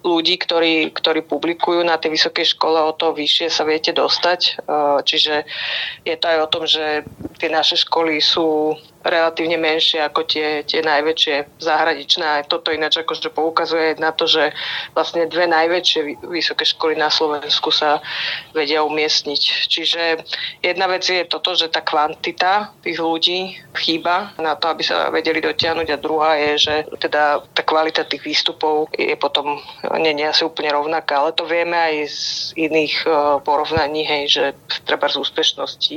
ľudí, 0.07 0.39
ktorí, 0.39 0.95
ktorí 0.95 1.27
publikujú 1.27 1.83
na 1.83 1.99
tej 1.99 2.15
vysokej 2.15 2.55
škole, 2.55 2.79
o 2.79 2.95
to 2.95 3.11
vyššie 3.13 3.51
sa 3.51 3.67
viete 3.73 3.97
dostať. 3.97 4.61
Čiže 5.09 5.35
je 6.05 6.17
to 6.21 6.27
aj 6.29 6.39
o 6.45 6.51
tom, 6.53 6.65
že 6.69 7.09
tie 7.41 7.49
naše 7.49 7.81
školy 7.81 8.21
sú 8.21 8.77
relatívne 9.03 9.59
menšie 9.59 10.03
ako 10.03 10.27
tie, 10.27 10.63
tie 10.67 10.81
najväčšie 10.83 11.63
zahraničné. 11.63 12.25
Aj 12.25 12.45
toto 12.47 12.71
ináč 12.71 13.03
akože 13.03 13.31
poukazuje 13.35 13.99
na 13.99 14.15
to, 14.15 14.27
že 14.27 14.55
vlastne 14.97 15.27
dve 15.27 15.47
najväčšie 15.51 16.27
vysoké 16.27 16.65
školy 16.65 16.95
na 16.97 17.11
Slovensku 17.11 17.71
sa 17.75 18.03
vedia 18.55 18.87
umiestniť. 18.87 19.43
Čiže 19.69 20.03
jedna 20.63 20.87
vec 20.87 21.07
je 21.07 21.27
toto, 21.27 21.55
že 21.55 21.69
tá 21.69 21.83
kvantita 21.83 22.73
tých 22.83 22.99
ľudí 22.99 23.59
chýba 23.79 24.35
na 24.39 24.55
to, 24.55 24.71
aby 24.71 24.83
sa 24.87 25.11
vedeli 25.11 25.43
dotiahnuť 25.43 25.89
a 25.91 26.03
druhá 26.03 26.39
je, 26.39 26.53
že 26.71 26.75
teda 26.99 27.43
tá 27.53 27.63
kvalita 27.63 28.07
tých 28.07 28.23
výstupov 28.23 28.89
je 28.95 29.15
potom 29.19 29.59
nie, 29.99 30.13
nie 30.15 30.27
asi 30.29 30.47
úplne 30.47 30.73
rovnaká, 30.73 31.19
ale 31.19 31.35
to 31.35 31.45
vieme 31.49 31.75
aj 31.75 31.95
z 32.09 32.23
iných 32.57 32.95
e, 33.05 33.09
porovnaní, 33.43 34.03
hej, 34.05 34.23
že 34.29 34.45
treba 34.85 35.09
z 35.09 35.21
úspešnosti 35.21 35.97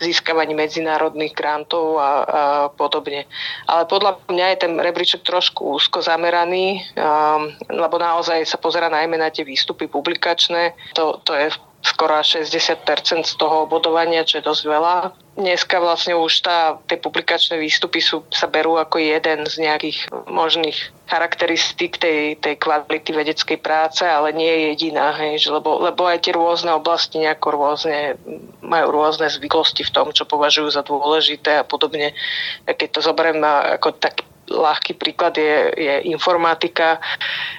získavaní 0.00 0.54
medzinárodných 0.54 1.34
grantov 1.34 1.98
a, 1.98 2.10
a 2.24 2.42
podobne. 2.74 3.26
Ale 3.68 3.86
podľa 3.86 4.20
mňa 4.28 4.46
je 4.54 4.62
ten 4.66 4.72
rebríček 4.76 5.22
trošku 5.22 5.76
úzko 5.76 6.00
zameraný, 6.00 6.80
um, 6.96 7.52
lebo 7.68 7.96
naozaj 8.00 8.44
sa 8.46 8.58
pozera 8.60 8.88
najmä 8.88 9.18
na 9.20 9.30
tie 9.30 9.44
výstupy 9.46 9.86
publikačné. 9.86 10.74
To, 10.98 11.20
to 11.24 11.32
je 11.34 11.50
skoro 11.84 12.16
60% 12.16 13.28
z 13.28 13.34
toho 13.36 13.68
obodovania, 13.68 14.24
čo 14.24 14.40
je 14.40 14.48
dosť 14.48 14.64
veľa. 14.64 14.96
Dneska 15.36 15.76
vlastne 15.82 16.16
už 16.16 16.32
tá, 16.40 16.80
tie 16.88 16.96
publikačné 16.96 17.60
výstupy 17.60 18.00
sú, 18.00 18.24
sa 18.32 18.48
berú 18.48 18.80
ako 18.80 18.96
jeden 18.96 19.44
z 19.44 19.54
nejakých 19.60 20.08
možných 20.24 20.78
charakteristík 21.04 22.00
tej, 22.00 22.40
tej 22.40 22.56
kvality 22.56 23.12
vedeckej 23.12 23.58
práce, 23.60 24.00
ale 24.00 24.32
nie 24.32 24.48
je 24.48 24.60
jediná, 24.72 25.12
hej, 25.20 25.44
že 25.44 25.48
lebo, 25.52 25.84
lebo 25.84 26.08
aj 26.08 26.24
tie 26.24 26.32
rôzne 26.32 26.72
oblasti 26.72 27.20
nejako 27.20 27.48
rôzne, 27.52 28.16
majú 28.64 28.88
rôzne 28.88 29.28
zvyklosti 29.28 29.84
v 29.84 29.92
tom, 29.92 30.08
čo 30.16 30.24
považujú 30.24 30.72
za 30.72 30.80
dôležité 30.80 31.60
a 31.60 31.68
podobne. 31.68 32.16
Keď 32.64 32.88
to 32.88 33.00
zoberiem 33.04 33.44
ako 33.44 33.92
tak 34.00 34.24
ľahký 34.54 34.94
príklad 34.94 35.34
je, 35.34 35.74
je 35.74 35.94
informatika, 36.08 37.02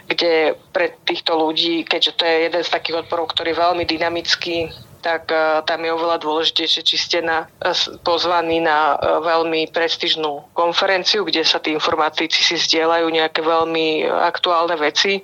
kde 0.08 0.56
pre 0.72 0.96
týchto 1.04 1.36
ľudí, 1.36 1.84
keďže 1.84 2.12
to 2.16 2.24
je 2.24 2.36
jeden 2.48 2.64
z 2.64 2.74
takých 2.74 3.06
odporov, 3.06 3.36
ktorý 3.36 3.52
je 3.52 3.62
veľmi 3.62 3.84
dynamický, 3.84 4.72
tak 5.06 5.30
uh, 5.30 5.62
tam 5.70 5.86
je 5.86 5.94
oveľa 5.94 6.18
dôležitejšie, 6.18 6.82
či 6.82 6.98
ste 6.98 7.20
na, 7.22 7.46
uh, 7.62 7.78
pozvaní 8.02 8.58
na 8.58 8.98
uh, 8.98 9.22
veľmi 9.22 9.70
prestížnú 9.70 10.50
konferenciu, 10.58 11.22
kde 11.22 11.46
sa 11.46 11.62
tí 11.62 11.78
informatici 11.78 12.42
si 12.42 12.58
zdieľajú 12.58 13.06
nejaké 13.14 13.46
veľmi 13.46 14.10
aktuálne 14.10 14.74
veci, 14.82 15.22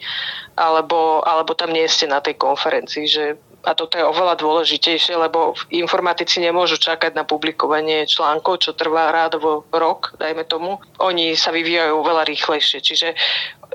alebo, 0.54 1.26
alebo 1.26 1.58
tam 1.58 1.74
nie 1.74 1.90
ste 1.90 2.06
na 2.06 2.22
tej 2.22 2.38
konferencii, 2.38 3.06
že 3.10 3.42
a 3.62 3.78
toto 3.78 3.94
je 3.98 4.06
oveľa 4.06 4.42
dôležitejšie, 4.42 5.14
lebo 5.18 5.54
informatici 5.70 6.42
nemôžu 6.42 6.82
čakať 6.82 7.14
na 7.14 7.22
publikovanie 7.22 8.10
článkov, 8.10 8.66
čo 8.66 8.74
trvá 8.74 9.14
rádovo 9.14 9.70
rok, 9.70 10.18
dajme 10.18 10.42
tomu. 10.50 10.82
Oni 10.98 11.38
sa 11.38 11.54
vyvíjajú 11.54 11.94
oveľa 11.94 12.26
rýchlejšie, 12.26 12.82
čiže 12.82 13.14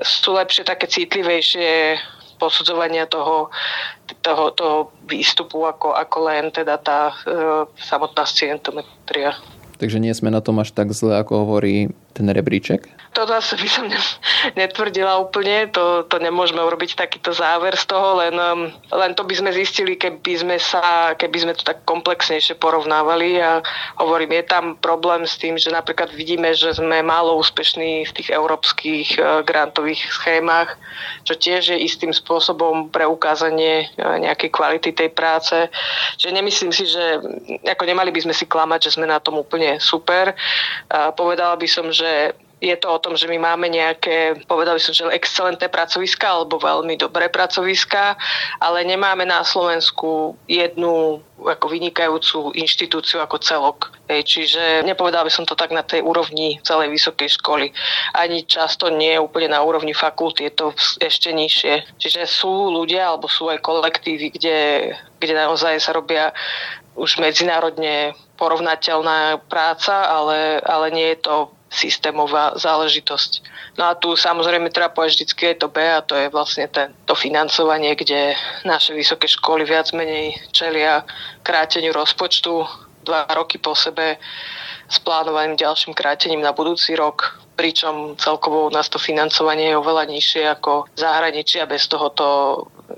sú 0.03 0.35
lepšie 0.35 0.67
také 0.67 0.91
citlivejšie 0.91 1.97
posudzovania 2.37 3.09
toho, 3.09 3.49
toho, 4.21 4.53
toho 4.53 4.77
výstupu 5.09 5.65
ako, 5.65 5.97
ako 5.97 6.17
len 6.29 6.53
teda 6.53 6.77
tá 6.77 7.09
e, 7.09 7.15
samotná 7.81 8.29
scientometria. 8.29 9.33
Takže 9.77 10.01
nie 10.01 10.13
sme 10.13 10.29
na 10.29 10.41
tom 10.41 10.61
až 10.61 10.73
tak 10.73 10.93
zle, 10.93 11.17
ako 11.17 11.45
hovorí 11.45 11.93
ten 12.13 12.29
rebríček? 12.29 12.96
To 13.17 13.25
zase 13.25 13.57
by 13.57 13.65
som 13.65 13.89
netvrdila 14.53 15.17
úplne, 15.17 15.65
to, 15.73 16.05
to 16.05 16.21
nemôžeme 16.21 16.61
urobiť 16.61 16.93
takýto 16.93 17.33
záver 17.33 17.73
z 17.73 17.89
toho, 17.89 18.21
len, 18.21 18.37
um, 18.37 18.69
len 18.93 19.17
to 19.17 19.25
by 19.25 19.33
sme 19.33 19.49
zistili, 19.49 19.97
keby 19.97 20.37
sme, 20.37 20.57
sa, 20.61 21.17
keby 21.17 21.37
sme 21.41 21.57
to 21.57 21.65
tak 21.65 21.81
komplexnejšie 21.89 22.61
porovnávali 22.61 23.41
a 23.41 23.65
hovorím, 23.97 24.37
je 24.37 24.45
tam 24.45 24.77
problém 24.77 25.25
s 25.25 25.33
tým, 25.41 25.57
že 25.57 25.73
napríklad 25.73 26.13
vidíme, 26.13 26.53
že 26.53 26.77
sme 26.77 27.01
málo 27.01 27.41
úspešní 27.41 28.05
v 28.05 28.15
tých 28.21 28.29
európskych 28.29 29.17
uh, 29.17 29.41
grantových 29.41 30.13
schémach, 30.13 30.77
čo 31.25 31.33
tiež 31.33 31.73
je 31.73 31.77
istým 31.81 32.13
spôsobom 32.13 32.93
preukázanie 32.93 33.89
uh, 33.97 34.21
nejakej 34.21 34.53
kvality 34.53 34.93
tej 34.93 35.09
práce. 35.09 35.57
Čiže 36.21 36.37
nemyslím 36.37 36.69
si, 36.69 36.85
že 36.85 37.17
ako 37.65 37.81
nemali 37.81 38.13
by 38.13 38.29
sme 38.29 38.37
si 38.37 38.45
klamať, 38.45 38.93
že 38.93 39.01
sme 39.01 39.09
na 39.09 39.17
tom 39.17 39.41
úplne 39.41 39.81
super. 39.81 40.37
Povedala 41.17 41.57
by 41.57 41.65
som, 41.65 41.89
že 41.89 42.37
je 42.57 42.73
to 42.73 42.89
o 42.89 43.01
tom, 43.01 43.13
že 43.13 43.29
my 43.29 43.37
máme 43.37 43.69
nejaké, 43.69 44.41
povedali 44.49 44.81
som, 44.81 44.89
že 44.89 45.05
excelentné 45.13 45.69
pracoviska 45.69 46.25
alebo 46.25 46.57
veľmi 46.57 46.97
dobré 46.97 47.29
pracoviska, 47.29 48.17
ale 48.57 48.81
nemáme 48.81 49.29
na 49.29 49.45
Slovensku 49.45 50.33
jednu 50.49 51.21
ako 51.37 51.69
vynikajúcu 51.69 52.57
inštitúciu 52.57 53.21
ako 53.21 53.37
celok. 53.37 53.93
Hej, 54.09 54.25
čiže 54.25 54.63
nepovedal 54.89 55.21
by 55.21 55.29
som 55.29 55.45
to 55.45 55.53
tak 55.53 55.69
na 55.69 55.85
tej 55.85 56.01
úrovni 56.01 56.57
celej 56.65 56.89
vysokej 56.89 57.37
školy. 57.37 57.69
Ani 58.17 58.41
často 58.49 58.89
nie 58.89 59.21
úplne 59.21 59.53
na 59.53 59.61
úrovni 59.61 59.93
fakulty, 59.93 60.49
je 60.49 60.53
to 60.57 60.67
ešte 60.97 61.29
nižšie. 61.29 62.01
Čiže 62.01 62.25
sú 62.25 62.73
ľudia 62.73 63.13
alebo 63.13 63.29
sú 63.29 63.53
aj 63.53 63.61
kolektívy, 63.61 64.33
kde, 64.33 64.59
kde 65.21 65.33
naozaj 65.37 65.77
sa 65.77 65.93
robia 65.93 66.33
už 66.97 67.21
medzinárodne 67.21 68.17
porovnateľná 68.41 69.45
práca, 69.45 70.09
ale, 70.09 70.57
ale 70.65 70.89
nie 70.89 71.13
je 71.13 71.21
to 71.21 71.53
systémová 71.77 72.57
záležitosť. 72.57 73.31
No 73.77 73.93
a 73.93 73.93
tu 73.93 74.17
samozrejme 74.17 74.73
treba 74.73 74.89
povedať 74.89 75.21
vždycky 75.21 75.53
je 75.53 75.55
to 75.61 75.67
B 75.69 75.77
a 75.77 76.01
to 76.01 76.17
je 76.17 76.33
vlastne 76.33 76.65
ten, 76.73 76.89
to 77.05 77.13
financovanie, 77.13 77.93
kde 77.93 78.33
naše 78.65 78.97
vysoké 78.97 79.29
školy 79.29 79.61
viac 79.69 79.93
menej 79.93 80.33
čelia 80.49 81.05
kráteniu 81.45 81.93
rozpočtu 81.93 82.65
dva 83.05 83.29
roky 83.31 83.61
po 83.61 83.77
sebe 83.77 84.17
s 84.89 84.97
plánovaným 84.99 85.55
ďalším 85.55 85.93
krátením 85.93 86.41
na 86.41 86.51
budúci 86.51 86.95
rok, 86.97 87.39
pričom 87.55 88.17
celkovo 88.19 88.67
u 88.67 88.71
nás 88.73 88.89
to 88.89 88.99
financovanie 88.99 89.71
je 89.71 89.79
oveľa 89.79 90.03
nižšie 90.11 90.43
ako 90.59 90.91
v 90.91 90.97
zahraničí 90.99 91.61
a 91.61 91.69
bez 91.69 91.87
toho 91.87 92.09
to 92.11 92.27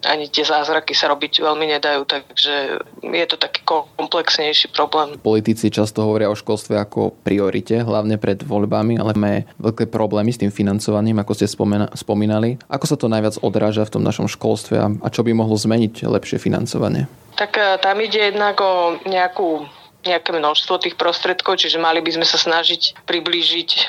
ani 0.05 0.29
tie 0.29 0.45
zázraky 0.45 0.93
sa 0.93 1.09
robiť 1.09 1.41
veľmi 1.41 1.65
nedajú, 1.77 2.05
takže 2.05 2.81
je 3.01 3.25
to 3.25 3.37
taký 3.37 3.65
komplexnejší 3.65 4.71
problém. 4.71 5.17
Politici 5.19 5.73
často 5.73 6.05
hovoria 6.05 6.29
o 6.29 6.37
školstve 6.37 6.77
ako 6.77 7.17
priorite, 7.25 7.81
hlavne 7.81 8.21
pred 8.21 8.39
voľbami, 8.41 9.01
ale 9.01 9.17
máme 9.17 9.49
veľké 9.57 9.89
problémy 9.89 10.29
s 10.29 10.41
tým 10.41 10.53
financovaním, 10.53 11.19
ako 11.19 11.33
ste 11.33 11.49
spomínali. 11.97 12.61
Ako 12.69 12.85
sa 12.85 12.95
to 12.95 13.11
najviac 13.11 13.41
odráža 13.41 13.85
v 13.89 13.93
tom 13.99 14.03
našom 14.05 14.29
školstve 14.29 14.75
a 14.79 15.07
čo 15.09 15.25
by 15.25 15.33
mohlo 15.33 15.57
zmeniť 15.57 16.05
lepšie 16.05 16.37
financovanie? 16.37 17.09
Tak 17.35 17.55
e, 17.55 17.63
tam 17.81 17.97
ide 18.03 18.31
jednak 18.31 18.59
o 18.61 18.99
nejakú 19.07 19.65
nejaké 19.99 20.31
množstvo 20.31 20.79
tých 20.79 20.95
prostredkov, 20.95 21.59
čiže 21.59 21.75
mali 21.75 21.99
by 21.99 22.15
sme 22.15 22.23
sa 22.23 22.39
snažiť 22.39 23.03
priblížiť 23.03 23.69
e, 23.75 23.81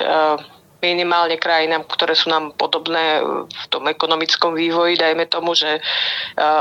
minimálne 0.81 1.37
krajinám, 1.37 1.85
ktoré 1.87 2.17
sú 2.17 2.33
nám 2.33 2.57
podobné 2.57 3.21
v 3.47 3.65
tom 3.69 3.85
ekonomickom 3.87 4.57
vývoji. 4.57 4.97
Dajme 4.97 5.29
tomu, 5.29 5.53
že 5.53 5.81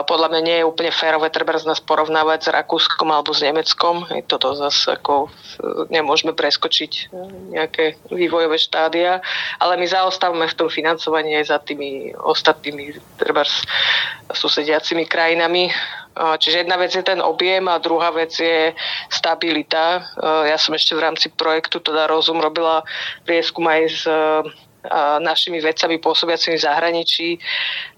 podľa 0.06 0.28
mňa 0.32 0.42
nie 0.44 0.58
je 0.62 0.68
úplne 0.68 0.92
férové 0.94 1.32
treba 1.32 1.56
nás 1.60 1.80
porovnávať 1.84 2.40
s 2.46 2.54
Rakúskom 2.54 3.10
alebo 3.10 3.32
s 3.32 3.44
Nemeckom. 3.44 4.08
Toto 4.28 4.56
zase 4.56 4.96
ako 4.96 5.32
nemôžeme 5.92 6.32
preskočiť 6.32 6.92
e, 6.92 7.02
nejaké 7.58 8.00
vývojové 8.08 8.56
štádia, 8.56 9.20
ale 9.60 9.76
my 9.76 9.86
zaostávame 9.86 10.48
v 10.48 10.58
tom 10.58 10.70
financovaní 10.72 11.36
aj 11.36 11.46
za 11.52 11.58
tými 11.60 12.16
ostatnými 12.16 12.96
treba 13.20 13.44
susediacimi 14.32 15.04
krajinami. 15.10 15.72
Čiže 16.20 16.68
jedna 16.68 16.76
vec 16.76 16.92
je 16.92 17.00
ten 17.00 17.24
objem 17.24 17.64
a 17.72 17.80
druhá 17.80 18.12
vec 18.12 18.36
je 18.36 18.76
stabilita. 19.08 20.04
Ja 20.20 20.60
som 20.60 20.76
ešte 20.76 20.92
v 20.92 21.04
rámci 21.08 21.32
projektu 21.32 21.80
teda 21.80 22.12
Rozum 22.12 22.44
robila 22.44 22.84
prieskum 23.24 23.64
aj 23.72 23.82
s 23.88 24.04
našimi 25.20 25.60
vedcami 25.60 26.00
pôsobiacimi 26.00 26.56
v 26.56 26.66
zahraničí 26.66 27.30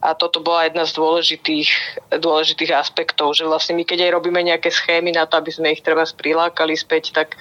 a 0.01 0.17
toto 0.17 0.41
bola 0.41 0.65
jedna 0.65 0.85
z 0.85 0.97
dôležitých, 0.97 1.69
dôležitých 2.17 2.71
aspektov, 2.73 3.37
že 3.37 3.45
vlastne 3.45 3.77
my 3.77 3.85
keď 3.85 4.09
aj 4.09 4.15
robíme 4.17 4.41
nejaké 4.41 4.73
schémy 4.73 5.13
na 5.13 5.29
to, 5.29 5.37
aby 5.37 5.53
sme 5.53 5.77
ich 5.77 5.85
treba 5.85 6.09
prilákali 6.09 6.73
späť, 6.73 7.13
tak 7.13 7.37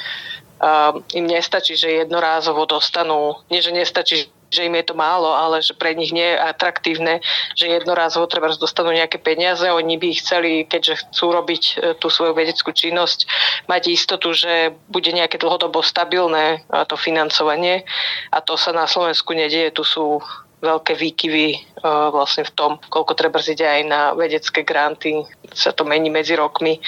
um, 0.60 1.00
im 1.16 1.24
nestačí, 1.24 1.72
že 1.72 2.04
jednorázovo 2.04 2.68
dostanú, 2.68 3.40
nie 3.48 3.64
že 3.64 3.72
nestačí, 3.72 4.28
že 4.50 4.66
im 4.66 4.74
je 4.74 4.90
to 4.90 4.94
málo, 4.98 5.32
ale 5.32 5.62
že 5.62 5.72
pre 5.72 5.94
nich 5.94 6.10
nie 6.10 6.26
je 6.26 6.38
atraktívne, 6.38 7.22
že 7.54 7.70
jednorázovo 7.70 8.26
treba 8.26 8.50
dostanú 8.50 8.90
nejaké 8.90 9.22
peniaze, 9.22 9.64
oni 9.64 9.96
by 9.96 10.06
ich 10.10 10.20
chceli, 10.26 10.66
keďže 10.66 11.08
chcú 11.08 11.26
robiť 11.32 11.62
e, 11.62 11.74
tú 11.96 12.10
svoju 12.10 12.34
vedeckú 12.34 12.74
činnosť, 12.74 13.30
mať 13.70 13.82
istotu, 13.94 14.34
že 14.34 14.74
bude 14.90 15.08
nejaké 15.14 15.38
dlhodobo 15.38 15.80
stabilné 15.80 16.66
to 16.90 16.98
financovanie. 16.98 17.86
A 18.34 18.42
to 18.42 18.58
sa 18.58 18.74
na 18.74 18.90
Slovensku 18.90 19.32
nedieje, 19.32 19.70
tu 19.70 19.86
sú 19.86 20.18
veľké 20.60 20.92
výkyvy 20.92 21.48
uh, 21.80 22.12
vlastne 22.12 22.44
v 22.44 22.52
tom, 22.52 22.70
koľko 22.92 23.16
treba 23.16 23.40
ide 23.40 23.64
aj 23.64 23.82
na 23.88 24.00
vedecké 24.12 24.60
granty, 24.62 25.24
sa 25.50 25.72
to 25.72 25.88
mení 25.88 26.12
medzi 26.12 26.36
rokmi 26.36 26.78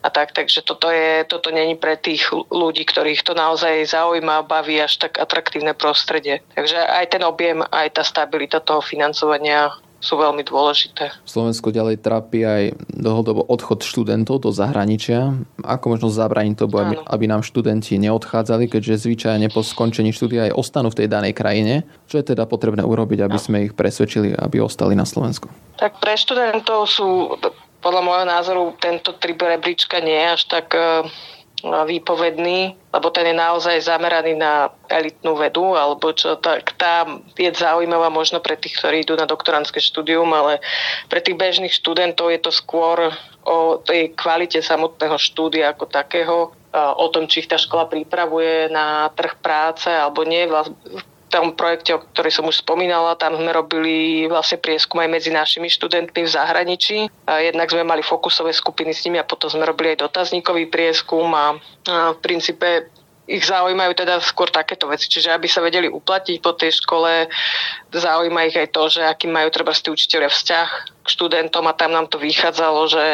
a 0.00 0.08
tak, 0.08 0.32
takže 0.32 0.62
toto, 0.62 0.88
je, 0.88 1.26
toto 1.26 1.50
není 1.50 1.74
pre 1.74 1.98
tých 1.98 2.30
ľudí, 2.48 2.86
ktorých 2.86 3.26
to 3.26 3.34
naozaj 3.34 3.84
zaujíma, 3.90 4.46
baví 4.46 4.78
až 4.78 5.02
tak 5.02 5.18
atraktívne 5.18 5.74
prostredie. 5.74 6.40
Takže 6.54 6.78
aj 6.78 7.06
ten 7.10 7.22
objem, 7.26 7.60
aj 7.66 7.98
tá 7.98 8.02
stabilita 8.06 8.62
toho 8.62 8.80
financovania 8.80 9.74
sú 9.98 10.14
veľmi 10.14 10.46
dôležité. 10.46 11.10
Slovensko 11.26 11.74
ďalej 11.74 11.98
trápi 11.98 12.46
aj 12.46 12.62
dlhodobo 12.94 13.42
odchod 13.50 13.82
študentov 13.82 14.46
do 14.46 14.50
zahraničia. 14.54 15.34
Ako 15.66 15.98
možno 15.98 16.08
zabrániť 16.08 16.54
to, 16.54 16.66
aby, 16.70 16.94
aby 17.02 17.24
nám 17.26 17.42
študenti 17.42 17.98
neodchádzali, 17.98 18.70
keďže 18.70 19.10
zvyčajne 19.10 19.50
po 19.50 19.66
skončení 19.66 20.14
štúdia 20.14 20.50
aj 20.50 20.56
ostanú 20.56 20.94
v 20.94 21.02
tej 21.04 21.08
danej 21.10 21.34
krajine? 21.34 21.82
Čo 22.06 22.22
je 22.22 22.30
teda 22.34 22.46
potrebné 22.46 22.86
urobiť, 22.86 23.26
aby 23.26 23.38
sme 23.38 23.56
ich 23.70 23.74
presvedčili, 23.74 24.38
aby 24.38 24.62
ostali 24.62 24.94
na 24.94 25.04
Slovensku? 25.04 25.50
Tak 25.82 25.98
pre 25.98 26.14
študentov 26.14 26.86
sú 26.86 27.34
podľa 27.78 28.02
môjho 28.02 28.26
názoru 28.26 28.62
tento 28.78 29.14
trip 29.18 29.38
rebríčka 29.38 30.02
nie 30.02 30.14
je 30.14 30.28
až 30.34 30.42
tak 30.50 30.66
eh, 30.74 31.06
výpovedný, 31.64 32.78
lebo 32.94 33.08
ten 33.10 33.26
je 33.26 33.36
naozaj 33.36 33.82
zameraný 33.82 34.38
na 34.38 34.70
elitnú 34.86 35.34
vedu, 35.34 35.74
alebo 35.74 36.14
čo, 36.14 36.38
tak 36.38 36.78
tá 36.78 37.02
je 37.34 37.50
zaujímavá 37.50 38.08
možno 38.14 38.38
pre 38.38 38.54
tých, 38.54 38.78
ktorí 38.78 39.02
idú 39.02 39.18
na 39.18 39.26
doktorantské 39.26 39.82
štúdium, 39.82 40.30
ale 40.30 40.62
pre 41.10 41.18
tých 41.18 41.34
bežných 41.34 41.74
študentov 41.74 42.30
je 42.30 42.40
to 42.40 42.54
skôr 42.54 43.10
o 43.42 43.80
tej 43.82 44.14
kvalite 44.14 44.62
samotného 44.62 45.18
štúdia 45.18 45.74
ako 45.74 45.84
takého, 45.90 46.54
o 46.74 47.06
tom, 47.08 47.24
či 47.26 47.42
ich 47.42 47.50
tá 47.50 47.56
škola 47.56 47.88
pripravuje 47.88 48.68
na 48.68 49.08
trh 49.16 49.40
práce 49.40 49.88
alebo 49.88 50.22
nie 50.22 50.44
tom 51.28 51.52
projekte, 51.52 51.94
o 51.94 52.02
ktorý 52.02 52.30
som 52.32 52.48
už 52.48 52.64
spomínala, 52.64 53.20
tam 53.20 53.36
sme 53.36 53.52
robili 53.52 54.26
vlastne 54.26 54.56
prieskum 54.58 55.00
aj 55.04 55.08
medzi 55.12 55.30
našimi 55.30 55.68
študentmi 55.68 56.24
v 56.24 56.30
zahraničí. 56.32 57.12
Jednak 57.24 57.68
sme 57.68 57.84
mali 57.84 58.00
fokusové 58.00 58.56
skupiny 58.56 58.96
s 58.96 59.04
nimi 59.04 59.20
a 59.20 59.28
potom 59.28 59.52
sme 59.52 59.68
robili 59.68 59.94
aj 59.94 60.08
dotazníkový 60.08 60.72
prieskum 60.72 61.28
a, 61.36 61.54
a 61.88 62.16
v 62.16 62.18
princípe 62.24 62.88
ich 63.28 63.44
zaujímajú 63.44 63.92
teda 63.92 64.24
skôr 64.24 64.48
takéto 64.48 64.88
veci. 64.88 65.06
Čiže 65.12 65.36
aby 65.36 65.44
sa 65.44 65.60
vedeli 65.60 65.84
uplatiť 65.84 66.40
po 66.40 66.56
tej 66.56 66.80
škole, 66.80 67.28
zaujíma 67.92 68.48
ich 68.48 68.56
aj 68.56 68.72
to, 68.72 68.88
že 68.88 69.04
aký 69.04 69.28
majú 69.28 69.52
treba 69.52 69.76
tí 69.76 69.92
učiteľia 69.92 70.32
vzťah 70.32 70.68
k 71.04 71.08
študentom 71.12 71.68
a 71.68 71.76
tam 71.76 71.92
nám 71.92 72.08
to 72.08 72.16
vychádzalo, 72.16 72.88
že, 72.88 73.06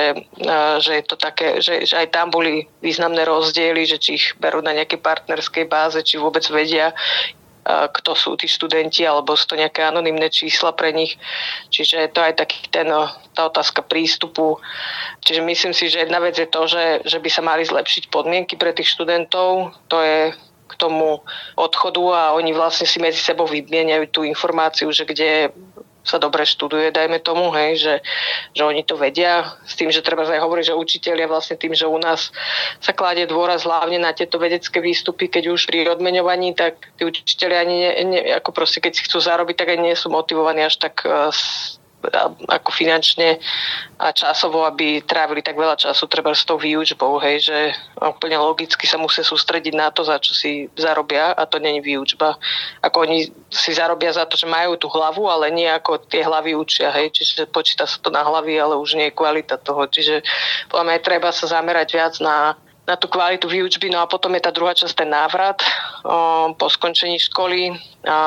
že, 0.79 0.93
je 1.03 1.05
to 1.05 1.19
také, 1.19 1.59
že, 1.59 1.83
že 1.83 1.99
aj 1.99 2.15
tam 2.15 2.31
boli 2.31 2.71
významné 2.79 3.27
rozdiely, 3.27 3.83
že 3.91 3.99
či 3.99 4.11
ich 4.15 4.27
berú 4.39 4.63
na 4.63 4.71
nejakej 4.71 5.03
partnerskej 5.03 5.67
báze, 5.67 5.99
či 6.07 6.23
vôbec 6.23 6.47
vedia 6.47 6.95
kto 7.65 8.13
sú 8.13 8.37
tí 8.37 8.45
študenti, 8.45 9.09
alebo 9.09 9.33
sú 9.33 9.49
to 9.49 9.61
nejaké 9.61 9.81
anonimné 9.81 10.29
čísla 10.29 10.77
pre 10.77 10.93
nich. 10.93 11.17
Čiže 11.73 12.13
to 12.13 12.21
aj 12.21 12.37
taký 12.37 12.69
ten, 12.69 12.93
tá 13.33 13.43
otázka 13.49 13.81
prístupu. 13.81 14.61
Čiže 15.25 15.41
myslím 15.41 15.73
si, 15.73 15.89
že 15.89 16.05
jedna 16.05 16.21
vec 16.21 16.37
je 16.37 16.45
to, 16.45 16.69
že, 16.69 17.09
že 17.09 17.19
by 17.19 17.31
sa 17.33 17.41
mali 17.41 17.65
zlepšiť 17.65 18.13
podmienky 18.13 18.61
pre 18.61 18.77
tých 18.77 18.93
študentov. 18.93 19.73
To 19.89 19.97
je 20.05 20.37
k 20.65 20.75
tomu 20.77 21.21
odchodu 21.57 22.03
a 22.13 22.23
oni 22.37 22.53
vlastne 22.57 22.89
si 22.89 23.01
medzi 23.01 23.21
sebou 23.21 23.45
vymieňajú 23.45 24.05
tú 24.13 24.21
informáciu, 24.25 24.89
že 24.93 25.05
kde 25.05 25.53
sa 26.05 26.21
dobre 26.21 26.45
študuje, 26.45 26.93
dajme 26.93 27.19
tomu, 27.25 27.49
hej, 27.57 27.81
že, 27.81 27.95
že 28.53 28.63
oni 28.63 28.85
to 28.85 29.01
vedia, 29.01 29.57
s 29.65 29.75
tým, 29.75 29.89
že 29.89 30.05
treba 30.05 30.29
aj 30.29 30.45
hovoriť, 30.45 30.65
že 30.71 30.77
učiteľia 30.77 31.27
vlastne 31.27 31.57
tým, 31.57 31.73
že 31.73 31.89
u 31.89 31.97
nás 31.97 32.29
sa 32.79 32.93
kladie 32.93 33.25
dôraz 33.25 33.65
hlavne 33.65 33.97
na 33.97 34.13
tieto 34.13 34.37
vedecké 34.37 34.85
výstupy, 34.85 35.33
keď 35.33 35.57
už 35.57 35.65
pri 35.65 35.89
odmeňovaní, 35.89 36.53
tak 36.53 36.93
tí 37.01 37.09
učiteľia 37.09 37.59
ani 37.65 37.77
ne, 37.81 37.91
ne, 38.05 38.21
ako 38.37 38.53
proste, 38.53 38.85
keď 38.85 38.93
si 38.93 39.09
chcú 39.09 39.19
zarobiť, 39.19 39.57
tak 39.57 39.73
ani 39.73 39.91
nie 39.91 39.97
sú 39.97 40.13
motivovaní 40.13 40.61
až 40.61 40.77
tak 40.77 41.03
uh, 41.09 41.33
ako 42.49 42.71
finančne 42.71 43.41
a 43.99 44.11
časovo, 44.11 44.67
aby 44.67 45.03
trávili 45.05 45.41
tak 45.41 45.57
veľa 45.57 45.79
času 45.79 46.05
treba 46.11 46.35
s 46.35 46.45
tou 46.45 46.61
výučbou, 46.61 47.17
hej, 47.23 47.49
že 47.49 47.59
úplne 47.99 48.37
logicky 48.37 48.85
sa 48.85 49.01
musia 49.01 49.23
sústrediť 49.23 49.75
na 49.75 49.89
to, 49.95 50.05
za 50.05 50.21
čo 50.21 50.37
si 50.37 50.69
zarobia 50.75 51.33
a 51.33 51.47
to 51.47 51.63
není 51.63 51.81
výučba. 51.81 52.37
Ako 52.83 53.07
oni 53.09 53.31
si 53.49 53.71
zarobia 53.73 54.13
za 54.13 54.29
to, 54.29 54.37
že 54.37 54.51
majú 54.51 54.77
tú 54.77 54.91
hlavu, 54.91 55.31
ale 55.31 55.55
nie 55.55 55.71
ako 55.71 56.05
tie 56.11 56.27
hlavy 56.27 56.53
učia, 56.59 56.91
hej, 56.93 57.15
čiže 57.15 57.49
počíta 57.49 57.87
sa 57.87 57.97
to 58.03 58.11
na 58.11 58.27
hlavy, 58.27 58.59
ale 58.59 58.77
už 58.77 58.99
nie 58.99 59.09
je 59.09 59.17
kvalita 59.17 59.57
toho. 59.61 59.87
Čiže 59.87 60.21
podľa 60.69 60.85
mňa 60.91 60.99
treba 61.07 61.31
sa 61.31 61.47
zamerať 61.47 61.89
viac 61.95 62.15
na 62.19 62.59
na 62.85 62.97
tú 63.01 63.09
kvalitu 63.09 63.49
výučby. 63.49 63.89
No 63.89 64.05
a 64.05 64.11
potom 64.11 64.33
je 64.37 64.45
tá 64.45 64.53
druhá 64.53 64.77
časť, 64.77 65.05
ten 65.05 65.11
návrat 65.11 65.65
po 66.61 66.67
skončení 66.69 67.17
školy. 67.17 67.73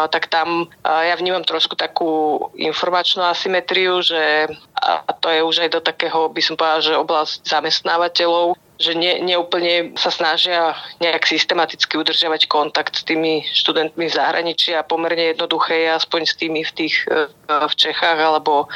Tak 0.10 0.34
tam 0.34 0.66
ja 0.84 1.14
vnímam 1.14 1.46
trošku 1.46 1.78
takú 1.78 2.42
informačnú 2.58 3.22
asymetriu, 3.22 4.02
že 4.02 4.50
a 4.78 5.12
to 5.14 5.30
je 5.30 5.42
už 5.46 5.56
aj 5.68 5.70
do 5.74 5.82
takého, 5.82 6.30
by 6.30 6.42
som 6.42 6.58
povedala, 6.58 6.82
že 6.82 6.94
oblasť 6.98 7.46
zamestnávateľov, 7.50 8.58
že 8.78 8.94
ne, 8.94 9.26
neúplne 9.26 9.98
sa 9.98 10.14
snažia 10.14 10.78
nejak 11.02 11.26
systematicky 11.26 11.98
udržiavať 11.98 12.46
kontakt 12.46 12.94
s 12.94 13.02
tými 13.02 13.42
študentmi 13.42 14.06
v 14.06 14.14
zahraničí 14.14 14.78
a 14.78 14.86
pomerne 14.86 15.34
jednoduché 15.34 15.90
je 15.90 15.98
aspoň 15.98 16.22
s 16.30 16.38
tými 16.38 16.62
v 16.62 16.72
tých 16.78 16.96
e, 17.10 17.26
v 17.50 17.74
Čechách 17.74 18.22
alebo 18.22 18.70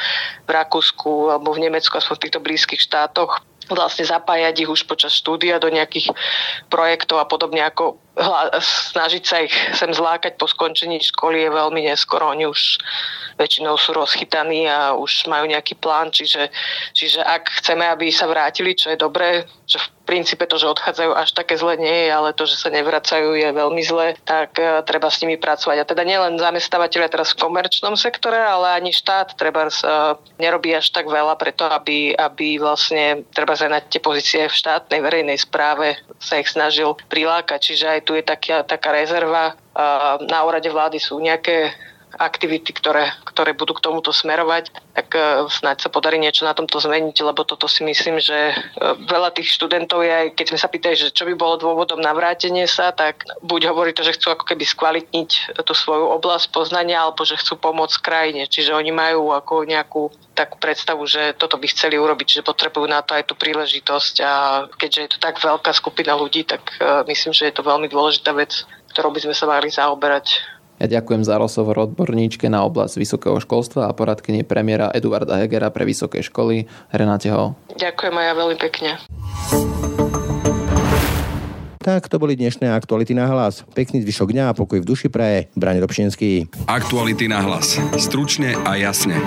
v 0.46 0.50
Rakúsku 0.50 1.30
alebo 1.30 1.54
v 1.54 1.70
Nemecku, 1.70 1.94
aspoň 1.94 2.14
v 2.18 2.22
týchto 2.26 2.40
blízkych 2.42 2.82
štátoch 2.82 3.46
vlastne 3.70 4.06
zapájať 4.06 4.66
ich 4.66 4.70
už 4.70 4.84
počas 4.88 5.14
štúdia 5.14 5.62
do 5.62 5.70
nejakých 5.70 6.10
projektov 6.72 7.22
a 7.22 7.26
podobne 7.28 7.62
ako 7.62 7.98
snažiť 8.92 9.22
sa 9.24 9.40
ich 9.40 9.54
sem 9.72 9.88
zlákať 9.88 10.36
po 10.36 10.44
skončení 10.44 11.00
školy 11.00 11.48
je 11.48 11.50
veľmi 11.50 11.80
neskoro. 11.88 12.28
Oni 12.36 12.44
už 12.44 12.76
väčšinou 13.40 13.80
sú 13.80 13.96
rozchytaní 13.96 14.68
a 14.68 14.92
už 14.92 15.26
majú 15.26 15.48
nejaký 15.48 15.80
plán, 15.80 16.12
čiže, 16.12 16.52
čiže 16.92 17.24
ak 17.24 17.48
chceme, 17.62 17.88
aby 17.88 18.12
sa 18.12 18.28
vrátili, 18.28 18.76
čo 18.76 18.92
je 18.92 19.00
dobré, 19.00 19.48
že 19.64 19.80
v 19.80 19.88
princípe 20.04 20.44
to, 20.44 20.58
že 20.58 20.68
odchádzajú 20.68 21.10
až 21.14 21.30
také 21.32 21.54
zle 21.56 21.78
nie 21.78 22.06
je, 22.06 22.10
ale 22.12 22.36
to, 22.36 22.44
že 22.44 22.58
sa 22.58 22.68
nevracajú 22.68 23.38
je 23.38 23.48
veľmi 23.54 23.82
zle, 23.86 24.18
tak 24.26 24.58
uh, 24.58 24.82
treba 24.84 25.08
s 25.08 25.22
nimi 25.22 25.38
pracovať. 25.38 25.76
A 25.78 25.88
teda 25.88 26.02
nielen 26.02 26.36
zamestnávateľia 26.36 27.08
teraz 27.08 27.32
v 27.32 27.40
komerčnom 27.46 27.94
sektore, 27.94 28.36
ale 28.36 28.76
ani 28.76 28.92
štát 28.92 29.38
treba 29.38 29.70
uh, 29.70 30.18
nerobí 30.36 30.74
až 30.74 30.90
tak 30.90 31.06
veľa 31.08 31.38
preto, 31.38 31.64
aby, 31.70 32.12
aby 32.12 32.58
vlastne 32.60 33.24
treba 33.32 33.54
sa 33.56 33.70
na 33.70 33.80
tie 33.80 34.02
pozície 34.02 34.50
v 34.50 34.58
štátnej 34.58 35.00
verejnej 35.00 35.38
správe 35.38 35.96
sa 36.18 36.42
ich 36.42 36.50
snažil 36.50 36.98
prilákať. 37.08 37.72
Čiže 37.72 37.86
aj 37.98 38.00
tu 38.02 38.14
je 38.18 38.22
taká, 38.22 38.62
taká 38.62 38.92
rezerva. 38.92 39.54
Na 40.28 40.44
úrade 40.44 40.68
vlády 40.68 41.00
sú 41.00 41.18
nejaké 41.22 41.72
aktivity, 42.18 42.72
ktoré, 42.76 43.12
ktoré 43.24 43.56
budú 43.56 43.76
k 43.76 43.84
tomuto 43.84 44.12
smerovať, 44.12 44.74
tak 44.92 45.08
uh, 45.16 45.48
snáď 45.48 45.86
sa 45.86 45.88
podarí 45.88 46.20
niečo 46.20 46.44
na 46.44 46.52
tomto 46.52 46.80
zmeniť, 46.80 47.16
lebo 47.24 47.44
toto 47.46 47.68
si 47.68 47.84
myslím, 47.84 48.20
že 48.20 48.52
uh, 48.52 48.98
veľa 49.08 49.32
tých 49.32 49.52
študentov 49.52 50.04
je 50.04 50.12
aj, 50.12 50.26
keď 50.36 50.46
sme 50.52 50.58
sa 50.60 50.68
pýtali, 50.68 50.94
že 50.96 51.14
čo 51.14 51.24
by 51.24 51.34
bolo 51.36 51.60
dôvodom 51.60 52.00
na 52.00 52.12
vrátenie 52.12 52.68
sa, 52.68 52.92
tak 52.92 53.24
buď 53.40 53.72
hovorí 53.72 53.96
to, 53.96 54.04
že 54.04 54.16
chcú 54.20 54.36
ako 54.36 54.44
keby 54.48 54.64
skvalitniť 54.64 55.30
tú 55.64 55.72
svoju 55.72 56.12
oblasť 56.20 56.52
poznania, 56.52 57.04
alebo 57.04 57.24
že 57.24 57.40
chcú 57.40 57.56
pomôcť 57.56 58.02
krajine. 58.04 58.44
Čiže 58.48 58.76
oni 58.76 58.92
majú 58.92 59.32
ako 59.32 59.64
nejakú 59.64 60.02
takú 60.32 60.56
predstavu, 60.56 61.04
že 61.04 61.36
toto 61.36 61.60
by 61.60 61.68
chceli 61.68 62.00
urobiť, 62.00 62.40
že 62.40 62.46
potrebujú 62.46 62.88
na 62.88 63.04
to 63.04 63.12
aj 63.12 63.28
tú 63.28 63.36
príležitosť 63.36 64.14
a 64.24 64.32
keďže 64.80 65.00
je 65.00 65.10
to 65.12 65.18
tak 65.20 65.36
veľká 65.36 65.76
skupina 65.76 66.16
ľudí, 66.16 66.48
tak 66.48 66.64
myslím, 67.04 67.36
že 67.36 67.52
je 67.52 67.54
to 67.54 67.60
veľmi 67.60 67.84
dôležitá 67.92 68.32
vec 68.32 68.64
ktorou 68.92 69.10
by 69.10 69.24
sme 69.24 69.34
sa 69.34 69.48
mali 69.48 69.72
zaoberať. 69.72 70.60
Ja 70.82 70.98
ďakujem 70.98 71.22
za 71.22 71.38
rozhovor 71.38 71.78
odborníčke 71.86 72.50
na 72.50 72.66
oblasť 72.66 72.98
vysokého 72.98 73.38
školstva 73.38 73.86
a 73.86 73.94
poradkyne 73.94 74.42
premiéra 74.42 74.90
Eduarda 74.90 75.38
Hegera 75.38 75.70
pre 75.70 75.86
vysoké 75.86 76.26
školy 76.26 76.66
Renáte 76.90 77.30
Ho. 77.30 77.54
Ďakujem 77.78 78.14
aj 78.18 78.26
ja 78.26 78.34
veľmi 78.34 78.56
pekne. 78.58 78.90
Tak 81.78 82.10
to 82.10 82.18
boli 82.18 82.34
dnešné 82.34 82.66
aktuality 82.74 83.14
na 83.14 83.30
hlas. 83.30 83.62
Pekný 83.78 84.02
zvyšok 84.02 84.34
dňa 84.34 84.44
a 84.50 84.56
pokoj 84.58 84.82
v 84.82 84.86
duši 84.90 85.06
praje. 85.06 85.54
Brane 85.54 85.78
Robšinský. 85.78 86.50
Aktuality 86.66 87.30
na 87.30 87.46
hlas. 87.46 87.78
Stručne 87.94 88.58
a 88.66 88.74
jasne. 88.74 89.22